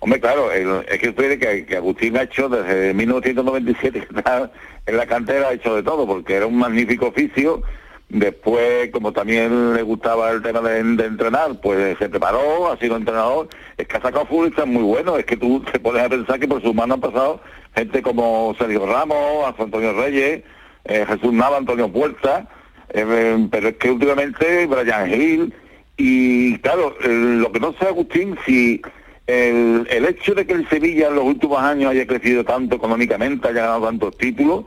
[0.00, 4.50] Hombre, claro, el- es que usted que, que Agustín ha hecho desde 1997 que está
[4.86, 7.62] en la cantera, ha hecho de todo, porque era un magnífico oficio.
[8.10, 13.48] Después, como también le gustaba el tema de, entrenar, pues se preparó, ha sido entrenador.
[13.76, 15.18] Es que ha sacado futbolistas muy buenos.
[15.18, 17.40] Es que tú te pones a pensar que por sus manos han pasado
[17.74, 20.42] gente como Sergio Ramos, Antonio Reyes,
[20.86, 22.48] eh, Jesús Nava, Antonio Puerta.
[22.90, 25.52] eh, pero es que últimamente Brian Hill,
[25.98, 28.80] y claro, eh, lo que no sé, Agustín, si
[29.28, 33.60] el, hecho de que el Sevilla en los últimos años haya crecido tanto económicamente, haya
[33.62, 34.64] ganado tantos títulos,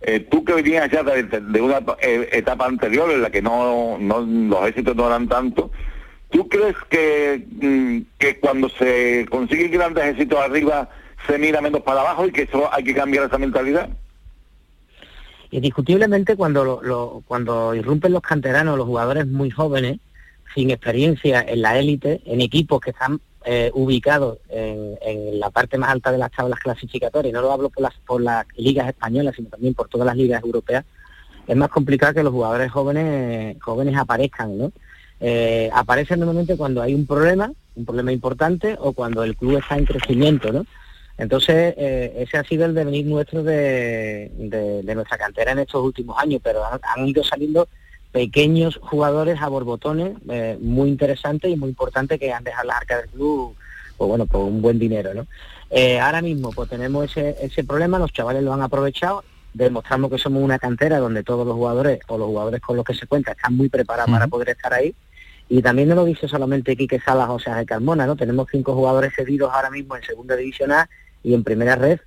[0.00, 3.98] eh, tú que venías ya de, de una eh, etapa anterior en la que no,
[4.00, 5.70] los éxitos no eran tantos,
[6.30, 10.88] ¿tú crees que, mm, que cuando se consiguen grandes éxitos arriba
[11.26, 13.90] se mira menos para abajo y que eso hay que cambiar esa mentalidad?
[15.50, 19.98] Indiscutiblemente cuando lo- lo- cuando irrumpen los canteranos, los jugadores muy jóvenes,
[20.54, 25.88] sin experiencia en la élite, en equipos que están eh, ubicados en, la parte más
[25.88, 29.48] alta de las tablas clasificatorias, no lo hablo por las, por las ligas españolas, sino
[29.48, 30.84] también por todas las ligas europeas,
[31.46, 34.72] es más complicado que los jugadores jóvenes jóvenes aparezcan, ¿no?
[35.20, 39.78] Eh, aparecen normalmente cuando hay un problema, un problema importante, o cuando el club está
[39.78, 40.66] en crecimiento, ¿no?
[41.16, 44.30] Entonces, eh, ese ha sido el devenir nuestro de,
[44.94, 47.66] nuestra cantera en estos últimos años, pero han ido saliendo
[48.12, 53.02] pequeños jugadores a borbotones eh, muy interesantes y muy importantes que han dejado las arcas
[53.02, 53.54] del club,
[53.96, 55.26] pues bueno, por un buen dinero, ¿no?
[55.70, 60.18] Eh, ahora mismo, pues tenemos ese, ese problema, los chavales lo han aprovechado, demostramos que
[60.18, 63.32] somos una cantera donde todos los jugadores o los jugadores con los que se cuenta
[63.32, 64.94] están muy preparados para poder estar ahí.
[65.50, 68.16] Y también no lo dice solamente Quique Salas o sea, Carmona, ¿no?
[68.16, 70.88] Tenemos cinco jugadores cedidos ahora mismo en segunda división A
[71.22, 72.00] y en primera red,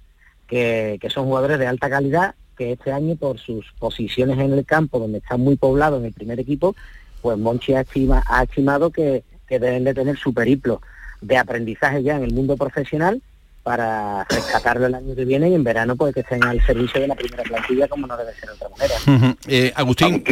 [0.47, 4.63] que, que son jugadores de alta calidad, que este año por sus posiciones en el
[4.65, 6.75] campo, donde está muy poblado en el primer equipo,
[7.23, 10.79] pues Monchi ha, estima- ha estimado que, que deben de tener su periplo
[11.21, 13.19] de aprendizaje ya en el mundo profesional
[13.63, 17.07] para rescatarlo el año que viene y en verano pues que estén al servicio de
[17.07, 19.35] la primera plantilla como no debe ser de otra manera.
[19.47, 20.23] Eh, Agustín,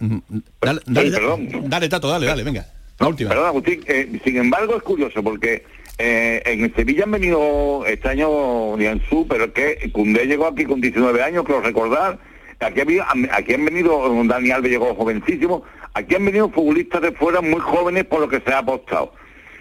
[0.00, 0.18] mm,
[0.60, 1.48] dale, dale, Sí, perdón.
[1.70, 2.66] dale, Tato, dale, dale, venga.
[2.98, 3.30] La última.
[3.30, 5.64] Perdón, Agustín, eh, sin embargo es curioso porque
[6.00, 10.80] eh, en Sevilla han venido este año Nianzú, pero es que Cundé llegó aquí con
[10.80, 12.18] 19 años, creo recordar.
[12.58, 15.62] Aquí, había- aquí han venido, Dani Alves llegó jovencísimo,
[15.94, 19.12] aquí han venido futbolistas de fuera muy jóvenes por lo que se ha apostado.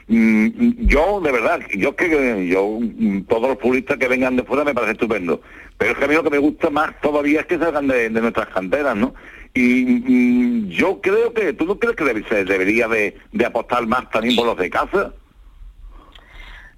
[0.07, 4.63] Mm, yo, de verdad, yo que yo mm, todos los futbolistas que vengan de fuera
[4.63, 5.41] me parece estupendo.
[5.77, 8.09] Pero es que a mí lo que me gusta más todavía es que salgan de,
[8.09, 9.13] nuestras canteras, ¿no?
[9.53, 14.09] Y mm, yo creo que, ¿tú no crees que se debería de, de apostar más
[14.09, 15.13] también por los de casa?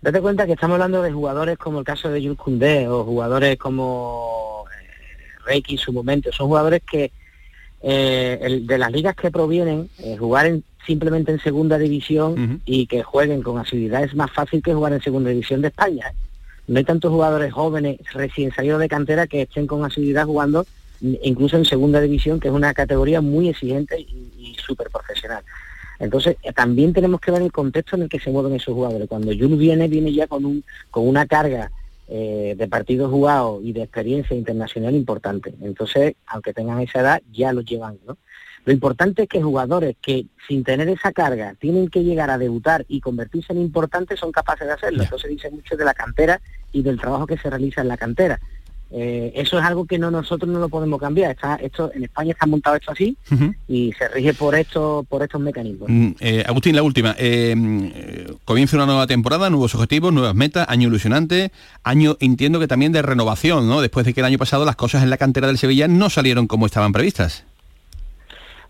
[0.02, 3.58] Date cuenta que estamos hablando de jugadores como el caso de Jules Koundé o jugadores
[3.58, 6.32] como eh, Reiki en su momento.
[6.32, 7.12] Son jugadores que
[7.84, 12.86] eh, el- de las ligas que provienen, eh, jugar en- simplemente en segunda división y
[12.88, 16.12] que jueguen con asiduidad es más fácil que jugar en segunda división de España.
[16.68, 20.66] No hay tantos jugadores jóvenes recién salidos de cantera que estén con asiduidad jugando
[21.24, 25.44] incluso en segunda división, que es una categoría muy exigente y, y súper profesional.
[26.02, 29.08] Entonces, eh, también tenemos que ver el contexto en el que se mueven esos jugadores.
[29.08, 31.72] Cuando Jules viene, viene ya con, un, con una carga
[32.08, 35.54] eh, de partidos jugados y de experiencia internacional importante.
[35.62, 38.18] Entonces, aunque tengan esa edad, ya los llevan, ¿no?
[38.66, 42.86] Lo importante es que jugadores que sin tener esa carga tienen que llegar a debutar
[42.88, 45.04] y convertirse en importantes son capaces de hacerlo.
[45.04, 48.40] Entonces dice mucho de la cantera y del trabajo que se realiza en la cantera.
[48.94, 51.32] Eh, eso es algo que no nosotros no lo podemos cambiar.
[51.32, 53.16] Está, esto en España está montado esto así
[53.68, 55.90] y se rige por esto, por estos mecanismos.
[55.90, 57.16] Mm, eh, Agustín, la última.
[57.18, 61.52] Eh, eh, comienza una nueva temporada, nuevos objetivos, nuevas metas, año ilusionante,
[61.84, 63.82] año entiendo que también de renovación, ¿no?
[63.82, 66.48] Después de que el año pasado las cosas en la cantera del Sevilla no salieron
[66.48, 67.46] como estaban previstas.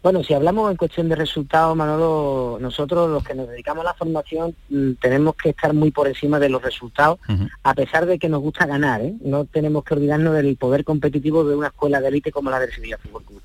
[0.04, 3.94] Bueno, si hablamos en cuestión de resultados, Manolo, nosotros los que nos dedicamos a la
[3.94, 7.20] formación mm, tenemos que estar muy por encima de los resultados,
[7.64, 9.14] a pesar de que nos gusta ganar, ¿eh?
[9.22, 12.74] No tenemos que olvidarnos del poder competitivo de una escuela de élite como la del
[12.74, 13.42] Sevilla Fútbol Club.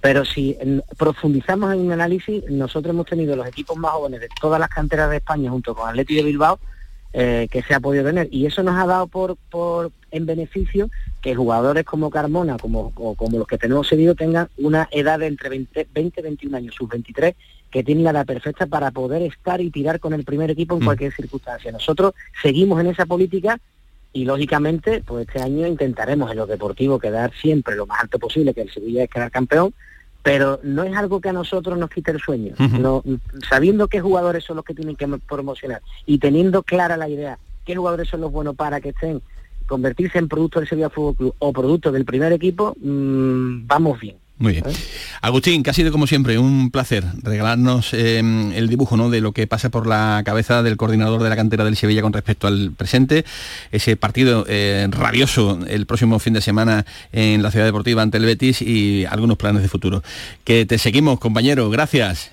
[0.00, 4.28] Pero si mm, profundizamos en un análisis, nosotros hemos tenido los equipos más jóvenes de
[4.40, 6.58] todas las canteras de España junto con Atleti de Bilbao
[7.12, 8.28] eh, que se ha podido tener.
[8.30, 10.90] Y eso nos ha dado por, por en beneficio
[11.20, 15.26] que jugadores como Carmona como, o como los que tenemos seguido tengan una edad de
[15.26, 17.34] entre 20 20 y 21 años, sus 23,
[17.70, 20.84] que tienen la edad perfecta para poder estar y tirar con el primer equipo en
[20.84, 21.72] cualquier circunstancia.
[21.72, 23.58] Nosotros seguimos en esa política
[24.12, 28.54] y lógicamente pues este año intentaremos en lo deportivo quedar siempre lo más alto posible,
[28.54, 29.74] que el Sevilla es quedar campeón,
[30.22, 32.54] pero no es algo que a nosotros nos quite el sueño.
[32.58, 33.02] No,
[33.48, 37.76] sabiendo qué jugadores son los que tienen que promocionar y teniendo clara la idea qué
[37.76, 39.20] jugadores son los buenos para que estén
[39.68, 44.16] convertirse en producto del Sevilla Fútbol Club o producto del primer equipo, mm, vamos bien.
[44.38, 44.64] Muy bien.
[45.20, 49.10] Agustín, que ha sido como siempre un placer regalarnos eh, el dibujo ¿no?
[49.10, 52.12] de lo que pasa por la cabeza del coordinador de la cantera del Sevilla con
[52.12, 53.24] respecto al presente,
[53.72, 58.26] ese partido eh, rabioso el próximo fin de semana en la ciudad deportiva ante el
[58.26, 60.04] Betis y algunos planes de futuro.
[60.44, 62.30] Que te seguimos, compañero, gracias.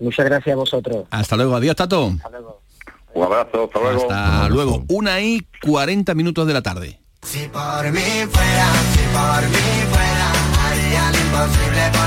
[0.00, 1.04] Muchas gracias a vosotros.
[1.10, 2.14] Hasta luego, adiós, Tato.
[2.16, 2.61] Hasta luego.
[3.14, 4.02] Un abrazo, hasta luego.
[4.02, 7.00] Hasta luego, una y 40 minutos de la tarde.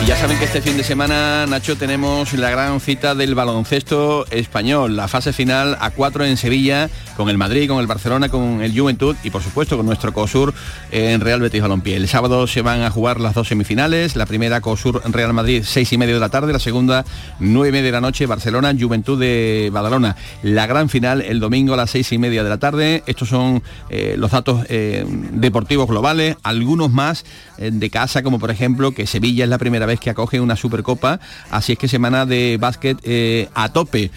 [0.02, 4.26] Y ya saben que este fin de semana, Nacho, tenemos la gran cita del baloncesto
[4.30, 8.62] español, la fase final a cuatro en Sevilla, con el Madrid, con el Barcelona, con
[8.62, 10.54] el Juventud y por supuesto con nuestro COSUR
[10.92, 11.96] en Real Betis Balompié.
[11.96, 15.92] El sábado se van a jugar las dos semifinales, la primera COSUR Real Madrid seis
[15.92, 17.04] y medio de la tarde, la segunda
[17.40, 20.16] nueve y media de la noche, Barcelona, Juventud de Badalona.
[20.44, 23.04] La gran final el domingo a las seis y media de la tarde.
[23.08, 27.26] Estos son eh, los datos eh, deportivos globales, algunos más
[27.58, 30.58] eh, de casa, como por ejemplo que Sevilla es la primera vez que acoge una
[30.58, 34.12] Supercopa, así es que semana de básquet eh, a tope.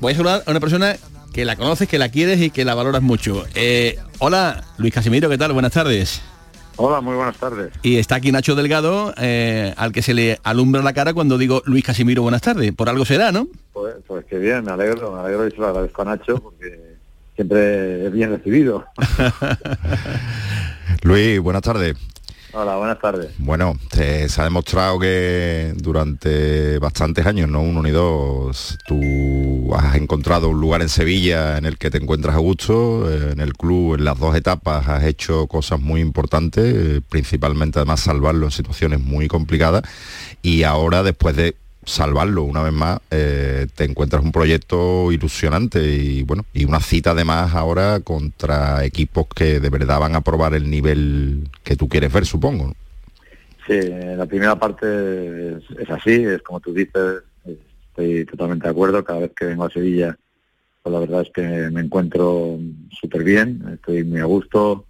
[0.00, 0.96] Voy a saludar a una persona
[1.34, 3.44] que la conoces, que la quieres y que la valoras mucho.
[3.54, 5.52] Eh, hola, Luis Casimiro, ¿qué tal?
[5.52, 6.22] Buenas tardes.
[6.76, 7.70] Hola, muy buenas tardes.
[7.82, 11.60] Y está aquí Nacho Delgado, eh, al que se le alumbra la cara cuando digo
[11.66, 12.72] Luis Casimiro, buenas tardes.
[12.72, 13.46] Por algo será, ¿no?
[13.74, 16.96] Pues, pues qué bien, me alegro, me alegro y se lo agradezco a Nacho porque
[17.34, 18.86] siempre es bien recibido.
[21.02, 21.94] Luis, buenas tardes.
[22.56, 23.32] Hola, buenas tardes.
[23.38, 27.60] Bueno, se ha demostrado que durante bastantes años, ¿no?
[27.60, 32.36] Uno ni dos, tú has encontrado un lugar en Sevilla en el que te encuentras
[32.36, 36.64] a gusto, eh, en el club, en las dos etapas has hecho cosas muy importantes,
[36.64, 39.82] eh, principalmente además salvarlo en situaciones muy complicadas
[40.40, 46.22] y ahora después de salvarlo una vez más, eh, te encuentras un proyecto ilusionante y
[46.22, 50.70] bueno, y una cita además ahora contra equipos que de verdad van a probar el
[50.70, 52.68] nivel que tú quieres ver, supongo.
[52.68, 52.74] ¿no?
[53.66, 53.80] Sí,
[54.16, 57.22] la primera parte es, así, es como tú dices,
[57.88, 60.18] estoy totalmente de acuerdo, cada vez que vengo a Sevilla,
[60.82, 62.58] pues la verdad es que me encuentro
[62.90, 64.84] súper bien, estoy muy a gusto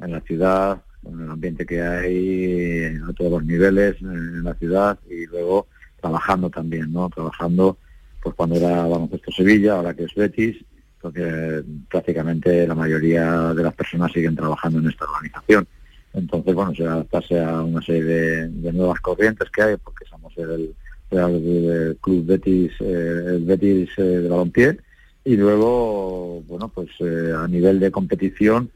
[0.00, 4.98] en la ciudad, con el ambiente que hay a todos los niveles en la ciudad
[5.08, 5.66] y luego
[6.00, 7.08] trabajando también, ¿no?
[7.10, 7.76] Trabajando
[8.22, 10.56] pues cuando era Baloncesto Sevilla, ahora que es Betis,
[11.00, 15.66] porque prácticamente la mayoría de las personas siguen trabajando en esta organización.
[16.14, 20.32] Entonces, bueno, se adaptarse a una serie de, de nuevas corrientes que hay, porque somos
[20.36, 20.74] el,
[21.10, 24.78] el, el Club Betis, eh, el Betis eh, de Balompié,
[25.24, 28.70] y luego, bueno, pues eh, a nivel de competición,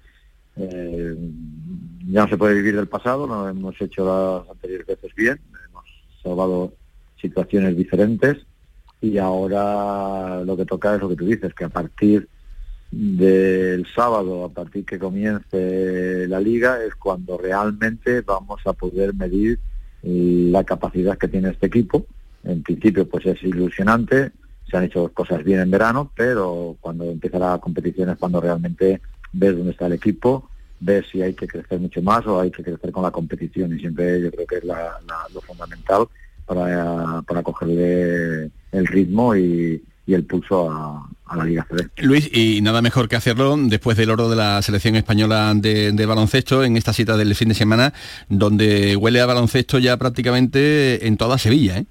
[0.56, 1.16] eh,
[2.08, 5.84] ya no se puede vivir del pasado, lo hemos hecho las anteriores veces bien, hemos
[6.22, 6.74] salvado
[7.22, 8.36] situaciones diferentes
[9.00, 12.28] y ahora lo que toca es lo que tú dices, que a partir
[12.90, 19.58] del sábado, a partir que comience la liga, es cuando realmente vamos a poder medir
[20.02, 22.06] la capacidad que tiene este equipo.
[22.44, 24.32] En principio, pues es ilusionante,
[24.68, 29.00] se han hecho cosas bien en verano, pero cuando empieza la competición es cuando realmente
[29.32, 30.48] ves dónde está el equipo,
[30.80, 33.78] ves si hay que crecer mucho más o hay que crecer con la competición y
[33.78, 34.98] siempre yo creo que es la-
[35.32, 36.06] lo fundamental
[36.54, 41.88] para, para cogerle el ritmo y, y el pulso a, a la Liga CB.
[42.04, 46.06] Luis, y nada mejor que hacerlo después del oro de la selección española de, de
[46.06, 47.92] baloncesto en esta cita del fin de semana,
[48.28, 51.86] donde huele a baloncesto ya prácticamente en toda Sevilla, ¿eh?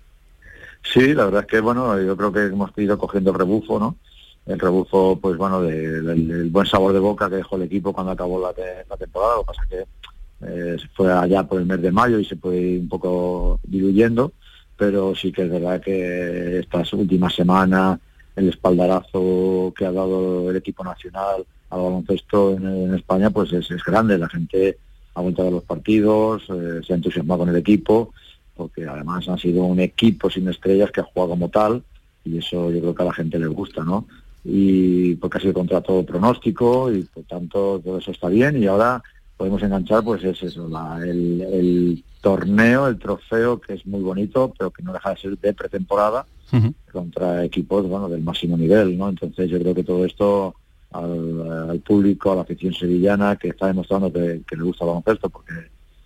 [0.93, 3.95] Sí, la verdad es que bueno, yo creo que hemos ido cogiendo el rebufo, ¿no?
[4.47, 8.11] El rebufo, pues bueno, de- del, buen sabor de boca que dejó el equipo cuando
[8.11, 9.35] acabó la, te- la temporada.
[9.35, 9.85] Lo que pasa que
[10.47, 14.31] eh, se fue allá por el mes de mayo y se fue un poco diluyendo,
[14.81, 17.99] pero sí que es verdad que estas últimas semanas
[18.35, 23.69] el espaldarazo que ha dado el equipo nacional al baloncesto en, en España pues es,
[23.69, 24.17] es grande.
[24.17, 24.79] La gente
[25.13, 28.11] ha vuelto a los partidos, eh, se ha entusiasmado con el equipo,
[28.55, 31.83] porque además ha sido un equipo sin estrellas que ha jugado como tal
[32.25, 34.07] y eso yo creo que a la gente le gusta, ¿no?
[34.43, 38.65] Y porque ha sido contra todo pronóstico y por tanto todo eso está bien y
[38.65, 39.03] ahora
[39.41, 44.53] podemos enganchar pues es eso, la- el, el torneo, el trofeo que es muy bonito
[44.55, 46.25] pero que no deja de ser de pretemporada
[46.91, 49.09] contra equipos bueno del máximo nivel, ¿no?
[49.09, 50.53] Entonces yo creo que todo esto
[50.91, 54.89] al, al público, a la afición sevillana que está demostrando que, que le gusta el
[54.89, 55.53] baloncesto porque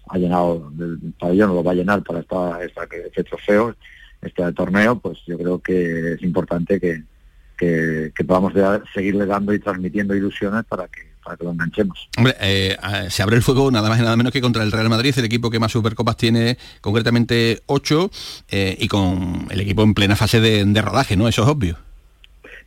[0.08, 3.76] ha llenado el pabellón, lo va a llenar para esta, esta este trofeo,
[4.22, 7.04] este torneo, pues yo creo que es importante que,
[7.58, 8.54] que, que podamos
[8.94, 12.08] seguirle dando y transmitiendo ilusiones para que para que lo enganchemos.
[12.18, 14.72] Hombre, eh, ah, se abre el fuego nada más y nada menos que contra el
[14.72, 18.12] Real Madrid, el equipo que más Supercopas tiene, concretamente 8,
[18.78, 21.28] y con el equipo en plena fase de, de rodaje, ¿no?
[21.28, 21.78] Eso es obvio.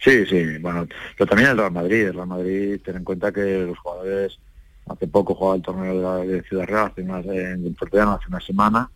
[0.03, 3.64] Sí, sí, bueno, pero también el Real Madrid, el Real Madrid, ten en cuenta que
[3.66, 4.39] los jugadores
[4.87, 8.28] hace poco jugaba el torneo de, la, de Ciudad Real, hace una, en Portugal hace
[8.28, 8.91] una semana,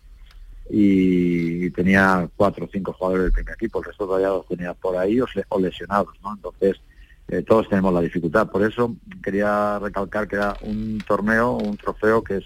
[0.69, 4.95] y tenía cuatro o cinco jugadores del primer equipo, el resto todavía los tenía por
[4.97, 6.33] ahí o, o lesionados, ¿no?
[6.33, 6.79] Entonces,
[7.27, 8.49] eh, todos tenemos la dificultad.
[8.49, 12.45] Por eso quería recalcar que era un torneo, un trofeo que es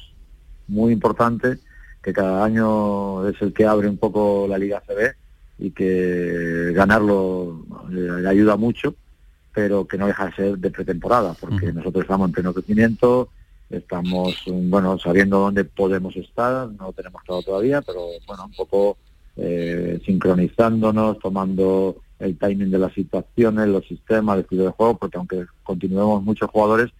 [0.67, 1.57] muy importante,
[2.01, 5.15] que cada año es el que abre un poco la Liga CB
[5.59, 8.95] y que ganarlo eh, le ayuda mucho,
[9.53, 13.29] pero que no deja de ser de pretemporada, porque nosotros estamos en pleno crecimiento,
[13.69, 18.97] estamos bueno sabiendo dónde podemos estar, no lo tenemos claro todavía, pero bueno, un poco
[19.35, 25.17] eh, sincronizándonos, tomando el timing de las situaciones, los sistemas, el estilo de juego, porque
[25.17, 26.91] aunque continuemos muchos jugadores,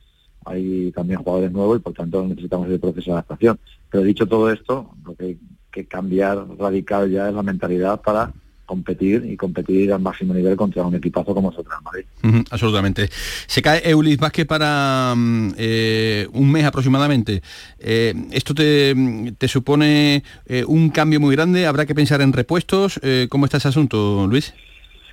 [0.45, 3.59] hay también jugadores nuevos y por tanto necesitamos el proceso de adaptación.
[3.89, 5.38] Pero dicho todo esto, lo que hay
[5.72, 8.32] que cambiar radical ya es la mentalidad para
[8.68, 12.05] competir y competir al máximo nivel contra un equipazo como es otra Madrid.
[12.51, 13.09] absolutamente.
[13.47, 17.41] Se cae Eulis Vázquez para mm, eh, un mes aproximadamente.
[17.80, 18.93] Eh, ¿Esto te,
[19.38, 21.65] te supone eh, un cambio muy grande?
[21.65, 22.99] ¿Habrá que pensar en repuestos?
[23.30, 24.53] ¿Cómo está ese asunto, Luis?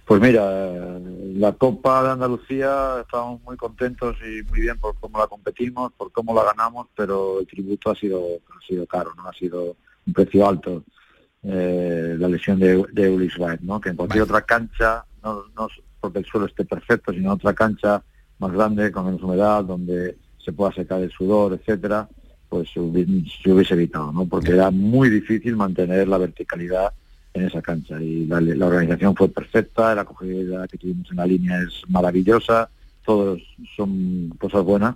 [0.05, 0.99] Pues mira,
[1.35, 6.13] la Copa de Andalucía estamos muy contentos y muy bien por cómo la competimos, por
[6.13, 9.77] cómo la ganamos, pero el tributo ha sido ha sido caro, no ha sido
[10.07, 10.85] un precio alto.
[11.43, 13.81] Eh, la lesión de, de Ulis White, ¿no?
[13.81, 15.69] Que en cualquier otra cancha, no, no
[16.01, 18.03] porque el suelo esté perfecto, sino en otra cancha
[18.39, 22.09] más grande, con menos humedad, donde se pueda secar el sudor, etcétera,
[22.49, 24.27] pues se hubiese evitado, ¿no?
[24.27, 26.93] Porque era muy difícil mantener la verticalidad
[27.35, 31.59] en esa cancha y la, organización fue perfecta, la acogida que tuvimos en la línea
[31.61, 32.71] es maravillosa,
[33.05, 33.43] todos
[33.77, 34.95] son cosas buenas,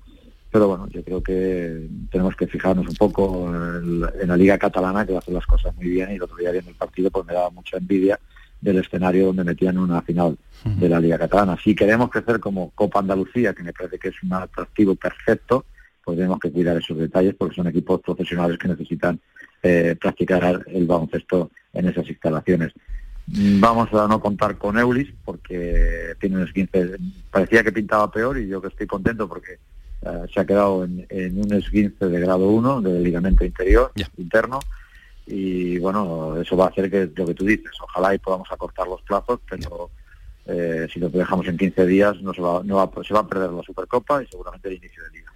[0.50, 5.12] pero bueno, yo creo que tenemos que fijarnos un poco en, la liga catalana que
[5.12, 7.26] va a hacer las cosas muy bien y el otro día viendo el partido pues
[7.26, 8.18] me daba mucha envidia
[8.60, 11.56] del escenario donde metían una final de la liga catalana.
[11.62, 15.64] Si queremos crecer como Copa Andalucía, que me parece que es un atractivo perfecto,
[16.04, 19.20] pues tenemos que cuidar esos detalles porque son equipos profesionales que necesitan
[19.62, 22.72] eh, practicar el baloncesto en esas instalaciones.
[23.26, 26.96] Vamos a no contar con Eulis porque tiene un esguince,
[27.30, 29.58] parecía que pintaba peor y yo que estoy contento porque
[30.02, 34.60] eh, se ha quedado en, un esguince de grado 1 del ligamento interior, interno,
[35.26, 38.86] y bueno, eso va a hacer que lo que tú dices, ojalá y podamos acortar
[38.86, 39.90] los plazos, pero
[40.46, 43.26] eh, si lo dejamos en 15 días no se va, no va, se va a
[43.26, 45.27] perder la Supercopa y seguramente el inicio de liga.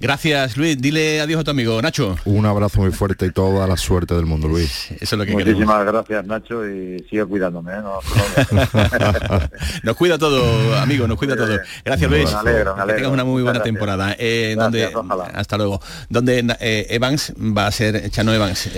[0.00, 2.16] Gracias Luis, dile adiós a tu amigo Nacho.
[2.24, 4.90] Un abrazo muy fuerte y toda la suerte del mundo Luis.
[4.92, 7.72] Eso es lo que Muchísimas gracias Nacho y sigue cuidándome.
[7.72, 7.80] ¿eh?
[9.82, 11.58] nos cuida todo, amigo, nos cuida todo.
[11.84, 12.30] Gracias Luis.
[12.86, 14.14] Que tengas una muy buena temporada.
[14.18, 14.90] Eh, donde,
[15.34, 15.80] hasta luego.
[16.08, 18.70] Donde eh, Evans va a ser, Chano Evans,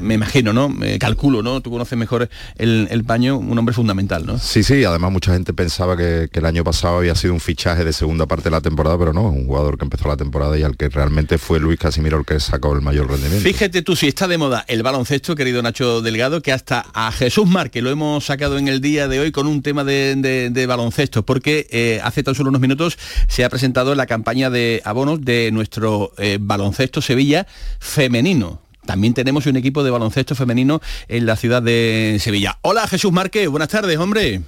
[0.00, 0.74] me imagino, ¿no?
[0.98, 1.60] calculo, ¿no?
[1.60, 4.38] Tú conoces mejor el, el, paño, un hombre fundamental, ¿no?
[4.38, 7.92] Sí, sí, además mucha gente pensaba que, el año pasado había sido un fichaje de
[7.92, 10.76] segunda parte de la temporada, pero no, un jugador que empezó la temporada y al
[10.76, 13.46] que realmente fue Luis Casimiro el que sacó el mayor rendimiento.
[13.46, 17.46] Fíjate tú si está de moda el baloncesto, querido Nacho Delgado, que hasta a Jesús
[17.46, 21.66] Marque lo hemos sacado en el día de hoy con un tema de, baloncesto, porque
[21.70, 22.98] eh, hace tan solo unos minutos
[23.28, 27.46] se ha presentado la campaña de abonos de nuestro eh, baloncesto Sevilla
[27.78, 28.60] femenino.
[28.84, 32.58] También tenemos un equipo de baloncesto femenino en la ciudad de Sevilla.
[32.62, 34.42] Hola Jesús Marque, buenas tardes, hombre.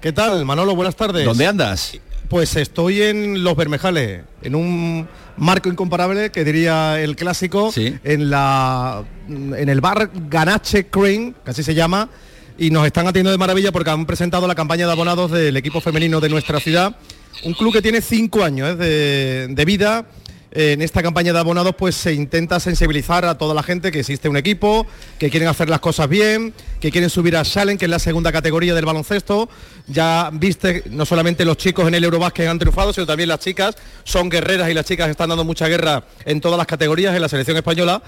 [0.00, 0.74] ¿Qué tal, Manolo?
[0.74, 1.24] Buenas tardes.
[1.26, 1.98] ¿Dónde andas?
[2.30, 9.02] Pues estoy en Los Bermejales, en un marco incomparable que diría el clásico, en, la,
[9.28, 12.08] en el bar Ganache Crane, que así se llama,
[12.56, 15.80] y nos están atendiendo de maravilla porque han presentado la campaña de abonados del equipo
[15.80, 16.94] femenino de nuestra ciudad.
[17.42, 18.76] Un club que tiene cinco años ¿eh?
[18.76, 20.06] de, de vida,
[20.52, 24.28] en esta campaña de abonados pues se intenta sensibilizar a toda la gente que existe
[24.28, 24.86] un equipo,
[25.18, 28.32] que quieren hacer las cosas bien, que quieren subir a Shalen, que es la segunda
[28.32, 29.48] categoría del baloncesto.
[29.86, 33.76] Ya viste, no solamente los chicos en el Eurobásquet han triunfado, sino también las chicas
[34.04, 37.28] son guerreras y las chicas están dando mucha guerra en todas las categorías en la
[37.28, 38.02] selección española.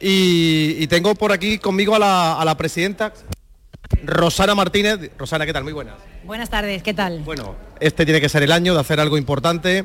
[0.00, 3.12] Y, tengo por aquí conmigo a la, a la presidenta
[4.04, 5.10] Rosana Martínez.
[5.18, 5.64] Rosana, ¿qué tal?
[5.64, 5.96] Muy buenas.
[6.24, 7.20] Buenas tardes, ¿qué tal?
[7.20, 9.84] Bueno, este tiene que ser el año de hacer algo importante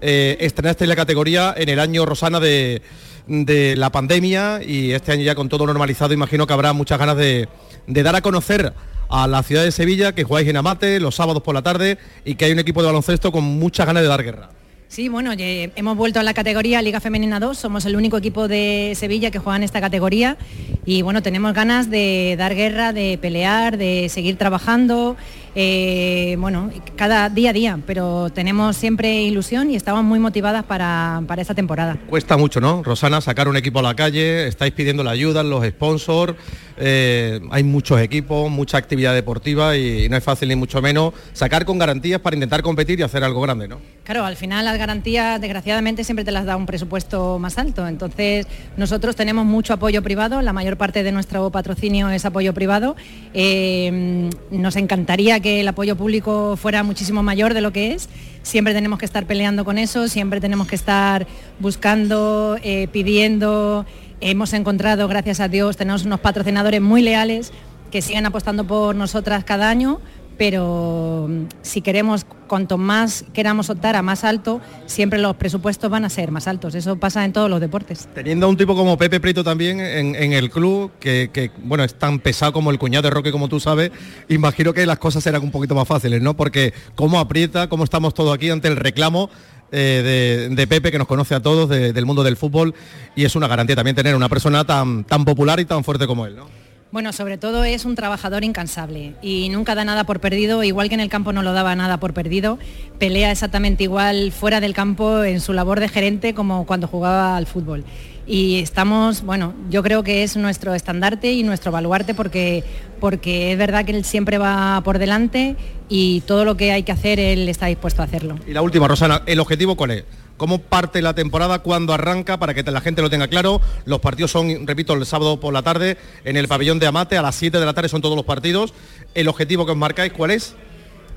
[0.00, 2.82] eh, estrenaste la categoría en el año Rosana de,
[3.28, 7.48] la pandemia y este año ya con todo normalizado imagino que habrá muchas ganas de,
[7.88, 8.72] de dar a conocer
[9.08, 12.36] a la ciudad de Sevilla que jugáis en Amate los sábados por la tarde y
[12.36, 14.50] que hay un equipo de baloncesto con muchas ganas de dar guerra.
[14.88, 18.92] Sí, bueno, hemos vuelto a la categoría Liga Femenina 2, somos el único equipo de
[18.94, 20.36] Sevilla que juega en esta categoría
[20.84, 25.16] y bueno, tenemos ganas de dar guerra, de pelear, de seguir trabajando,
[25.58, 31.22] eh, bueno, cada día a día, pero tenemos siempre ilusión y estamos muy motivadas para,
[31.26, 31.96] para esta temporada.
[32.10, 32.82] Cuesta mucho, ¿no?
[32.82, 36.34] Rosana, sacar un equipo a la calle, estáis pidiendo la ayuda, los sponsors,
[36.78, 41.64] eh, hay muchos equipos, mucha actividad deportiva y, no es fácil ni mucho menos sacar
[41.64, 43.78] con garantías para intentar competir y hacer algo grande, ¿no?
[44.04, 48.46] Claro, al final las garantías desgraciadamente siempre te las da un presupuesto más alto, entonces
[48.76, 52.96] nosotros tenemos mucho apoyo privado, la mayor parte de nuestro patrocinio es apoyo privado,
[53.34, 58.08] eh, nos encantaría que el apoyo público fuera muchísimo mayor de lo que es,
[58.42, 61.26] siempre tenemos que estar peleando con eso, siempre tenemos que estar
[61.58, 63.84] buscando, eh, pidiendo
[64.20, 67.52] Hemos encontrado, gracias a Dios, tenemos unos patrocinadores muy leales
[67.90, 70.00] que siguen apostando por nosotras cada año,
[70.38, 76.06] pero mm, si queremos, cuanto más queramos optar a más alto, siempre los presupuestos van
[76.06, 76.74] a ser más altos.
[76.74, 78.08] Eso pasa en todos los deportes.
[78.14, 82.18] Teniendo a un tipo como Pepe Prieto también en, el club, que, bueno, es tan
[82.18, 83.90] pesado como el cuñado de Roque, como tú sabes,
[84.28, 86.34] imagino que las cosas serán un poquito más fáciles, ¿no?
[86.34, 89.28] Porque cómo aprieta, cómo estamos todos aquí ante el reclamo
[89.72, 92.74] eh, de, Pepe, que nos conoce a todos del mundo del fútbol,
[93.14, 96.26] y es una garantía también tener una persona tan, tan popular y tan fuerte como
[96.26, 96.36] él.
[96.36, 96.46] ¿no?
[96.92, 100.94] Bueno, sobre todo es un trabajador incansable y nunca da nada por perdido, igual que
[100.94, 102.58] en el campo no lo daba nada por perdido,
[102.98, 107.46] pelea exactamente igual fuera del campo en su labor de gerente como cuando jugaba al
[107.46, 107.84] fútbol
[108.26, 112.64] y estamos, bueno, yo creo que es nuestro estandarte y nuestro baluarte porque,
[113.00, 115.56] porque es verdad que él siempre va por delante
[115.88, 118.36] y todo lo que hay que hacer él está dispuesto a hacerlo.
[118.46, 120.04] Y la última, Rosana, ¿el objetivo cuál es?
[120.36, 121.60] ¿Cómo parte la temporada?
[121.60, 122.38] ¿Cuándo arranca?
[122.38, 123.60] Para que la gente lo tenga claro.
[123.86, 127.22] Los partidos son, repito, el sábado por la tarde en el pabellón de Amate, a
[127.22, 128.74] las 7 de la tarde son todos los partidos.
[129.14, 130.54] ¿El objetivo que os marcáis cuál es?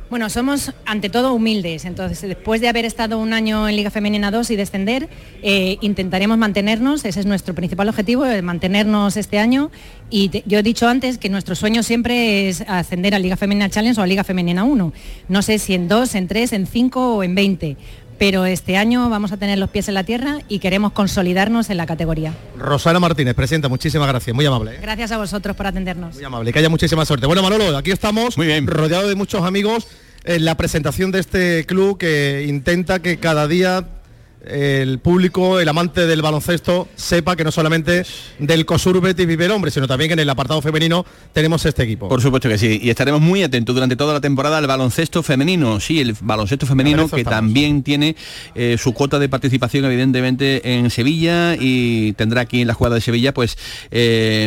[0.09, 4.31] Bueno, somos ante todo humildes, entonces después de haber estado un año en Liga Femenina
[4.31, 5.07] 2 y descender,
[5.43, 9.69] eh, intentaremos mantenernos, ese es nuestro principal objetivo, mantenernos este año.
[10.09, 14.01] Y yo he dicho antes que nuestro sueño siempre es ascender a Liga Femenina Challenge
[14.01, 14.93] o a Liga Femenina 1,
[15.27, 17.77] no sé si en 2, en 3, en 5 o en 20,
[18.19, 21.77] pero este año vamos a tener los pies en la tierra y queremos consolidarnos en
[21.77, 22.33] la categoría.
[22.57, 24.75] Rosana Martínez, presidenta, muchísimas gracias, muy amable.
[24.75, 24.79] ¿eh?
[24.81, 26.15] Gracias a vosotros por atendernos.
[26.15, 27.25] Muy amable, que haya muchísima suerte.
[27.25, 28.67] Bueno, Manolo, aquí estamos, muy bien.
[28.67, 29.87] rodeado de muchos amigos
[30.25, 33.87] en la presentación de este club que intenta que cada día
[34.45, 38.05] el público, el amante del baloncesto, sepa que no solamente
[38.39, 41.83] del Cosurbet y vive el hombre, sino también que en el apartado femenino tenemos este
[41.83, 42.07] equipo.
[42.07, 45.79] Por supuesto que sí, y estaremos muy atentos durante toda la temporada al baloncesto femenino,
[45.79, 48.15] sí, el baloncesto femenino que también tiene
[48.55, 53.01] eh, su cuota de participación evidentemente en Sevilla y tendrá aquí en la jugada de
[53.01, 53.57] Sevilla pues
[53.91, 54.45] eh,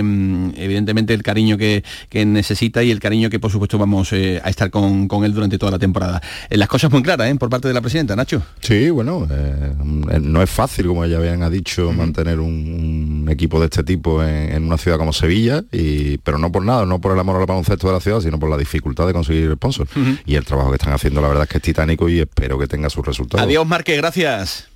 [0.57, 1.83] evidentemente el cariño que,
[2.25, 5.73] necesita y el cariño que por supuesto vamos eh, a estar con, él durante toda
[5.73, 6.23] la temporada.
[6.51, 8.43] las cosas muy claras por parte de la presidenta, Nacho.
[8.61, 13.67] Sí, bueno eh, no es fácil, como ya habían ha dicho, mantener un, equipo de
[13.67, 17.19] este tipo en, una ciudad como Sevilla, y, pero no por nada, no por el
[17.19, 19.87] amor al baloncesto de la ciudad, sino por la dificultad de conseguir sponsor.
[20.27, 22.67] Y el trabajo que están haciendo, la verdad es que es titánico y espero que
[22.67, 23.47] tenga sus resultados.
[23.47, 24.69] Adiós, Marque, gracias.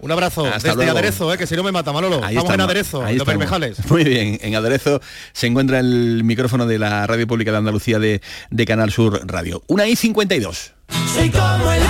[0.00, 2.22] Un abrazo Hasta desde Aderezo, eh, que si no me mata, Manolo.
[2.22, 3.78] Ahí estamos, en Aderezo, ahí los Bermejales.
[3.90, 5.00] Muy bien, en Aderezo
[5.32, 9.62] se encuentra el micrófono de la Radio Pública de Andalucía de, de Canal Sur Radio.
[9.66, 10.72] Una y 52.
[11.14, 11.82] Soy como el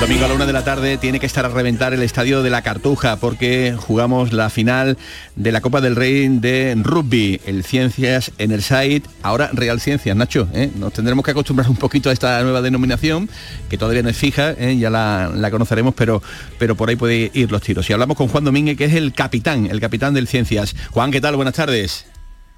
[0.00, 2.48] domingo a la una de la tarde tiene que estar a reventar el estadio de
[2.48, 4.96] la Cartuja porque jugamos la final
[5.36, 10.16] de la Copa del Rey de rugby, el Ciencias en el site, ahora Real Ciencias,
[10.16, 10.48] Nacho.
[10.54, 10.70] ¿eh?
[10.74, 13.28] Nos tendremos que acostumbrar un poquito a esta nueva denominación,
[13.68, 14.78] que todavía no es fija, ¿eh?
[14.78, 16.22] ya la, conoceremos, pero,
[16.58, 17.88] pero por ahí puede ir los tiros.
[17.90, 20.74] Y hablamos con Juan Domínguez, que es el capitán, el capitán del Ciencias.
[20.92, 21.36] Juan, ¿qué tal?
[21.36, 22.06] Buenas tardes.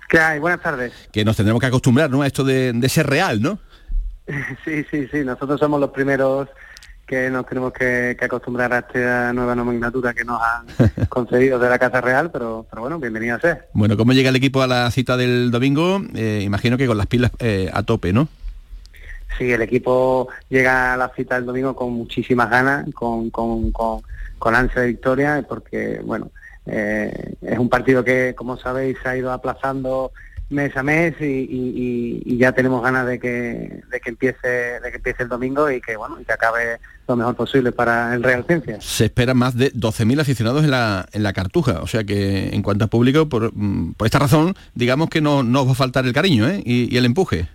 [0.09, 0.39] ¿Qué hay?
[0.39, 0.93] Buenas tardes.
[1.13, 2.23] Que nos tendremos que acostumbrar ¿no?
[2.23, 3.59] a esto de, de ser real, ¿no?
[4.65, 5.25] Sí, sí, sí.
[5.25, 6.49] Nosotros somos los primeros
[7.13, 10.65] que nos tenemos que, acostumbrar a esta nueva nomenclatura que nos han
[11.11, 13.69] concedido de la Casa Real, pero, pero bueno, bienvenido a ser.
[13.75, 16.01] Bueno, ¿cómo llega el equipo a la cita del domingo?
[16.15, 18.29] Eh, imagino que con las pilas eh, a tope, ¿no?
[19.37, 24.55] Sí, el equipo llega a la cita del domingo con muchísimas ganas, con, con, con,
[24.55, 26.31] ansia de victoria, porque, bueno,
[26.65, 30.13] eh, es un partido que, como sabéis, se ha ido aplazando
[30.53, 35.23] mes a mes y, ya tenemos ganas de que, de que empiece de que empiece
[35.23, 36.79] el domingo y que bueno y que acabe
[37.09, 38.81] lo mejor posible para el Real Ciencia.
[38.81, 42.63] Se esperan más de 12.000 aficionados en la, en la Cartuja, o sea que en
[42.63, 46.05] cuanto a público, por, mm, por esta razón, digamos que no, no va a faltar
[46.07, 46.63] el cariño ¿eh?
[46.65, 47.49] y, el empuje.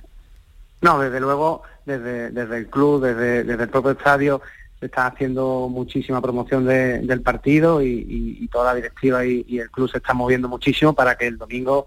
[0.82, 4.42] No, desde luego, desde, desde el club, desde, desde el propio estadio,
[4.80, 9.90] se está haciendo muchísima promoción del partido y, toda la directiva y, y, el club
[9.90, 11.86] se está moviendo muchísimo para que el domingo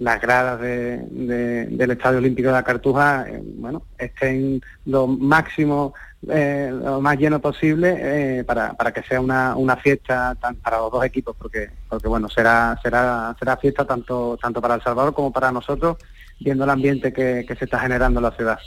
[0.00, 5.92] las gradas del Estadio Olímpico de la Cartuja eh, bueno, estén lo máximo,
[6.26, 10.78] eh, lo más lleno posible eh, para, para, que sea una, una fiesta tan, para
[10.78, 15.12] los dos equipos, porque, porque bueno, será, será, será fiesta tanto, tanto para El Salvador
[15.12, 15.98] como para nosotros,
[16.40, 18.58] viendo el ambiente que, se está generando en la ciudad.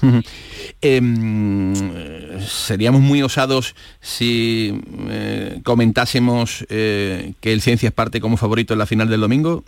[0.80, 1.74] Em,
[2.38, 4.80] seríamos muy osados si
[5.64, 9.64] comentásemos que el Ciencia es parte como favorito en la final del domingo.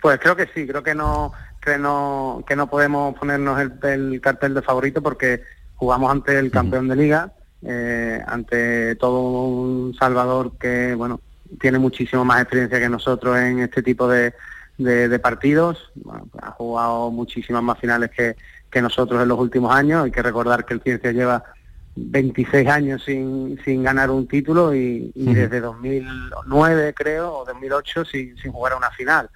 [0.00, 4.54] Pues creo que sí, creo que no, que no, que no podemos ponernos el, cartel
[4.54, 5.42] de favorito porque
[5.74, 7.32] jugamos ante el campeón de liga,
[7.62, 11.20] eh, ante todo un Salvador que bueno
[11.60, 14.34] tiene muchísimo más experiencia que nosotros en este tipo de,
[14.78, 15.92] de, partidos,
[16.40, 18.36] ha jugado muchísimas más finales que,
[18.70, 20.04] que nosotros en los últimos años.
[20.04, 21.44] Hay que recordar que el Ciencia lleva
[21.96, 28.52] 26 años sin, sin ganar un título y, desde 2009 creo o 2008 sin, sin
[28.52, 29.30] jugar a una final.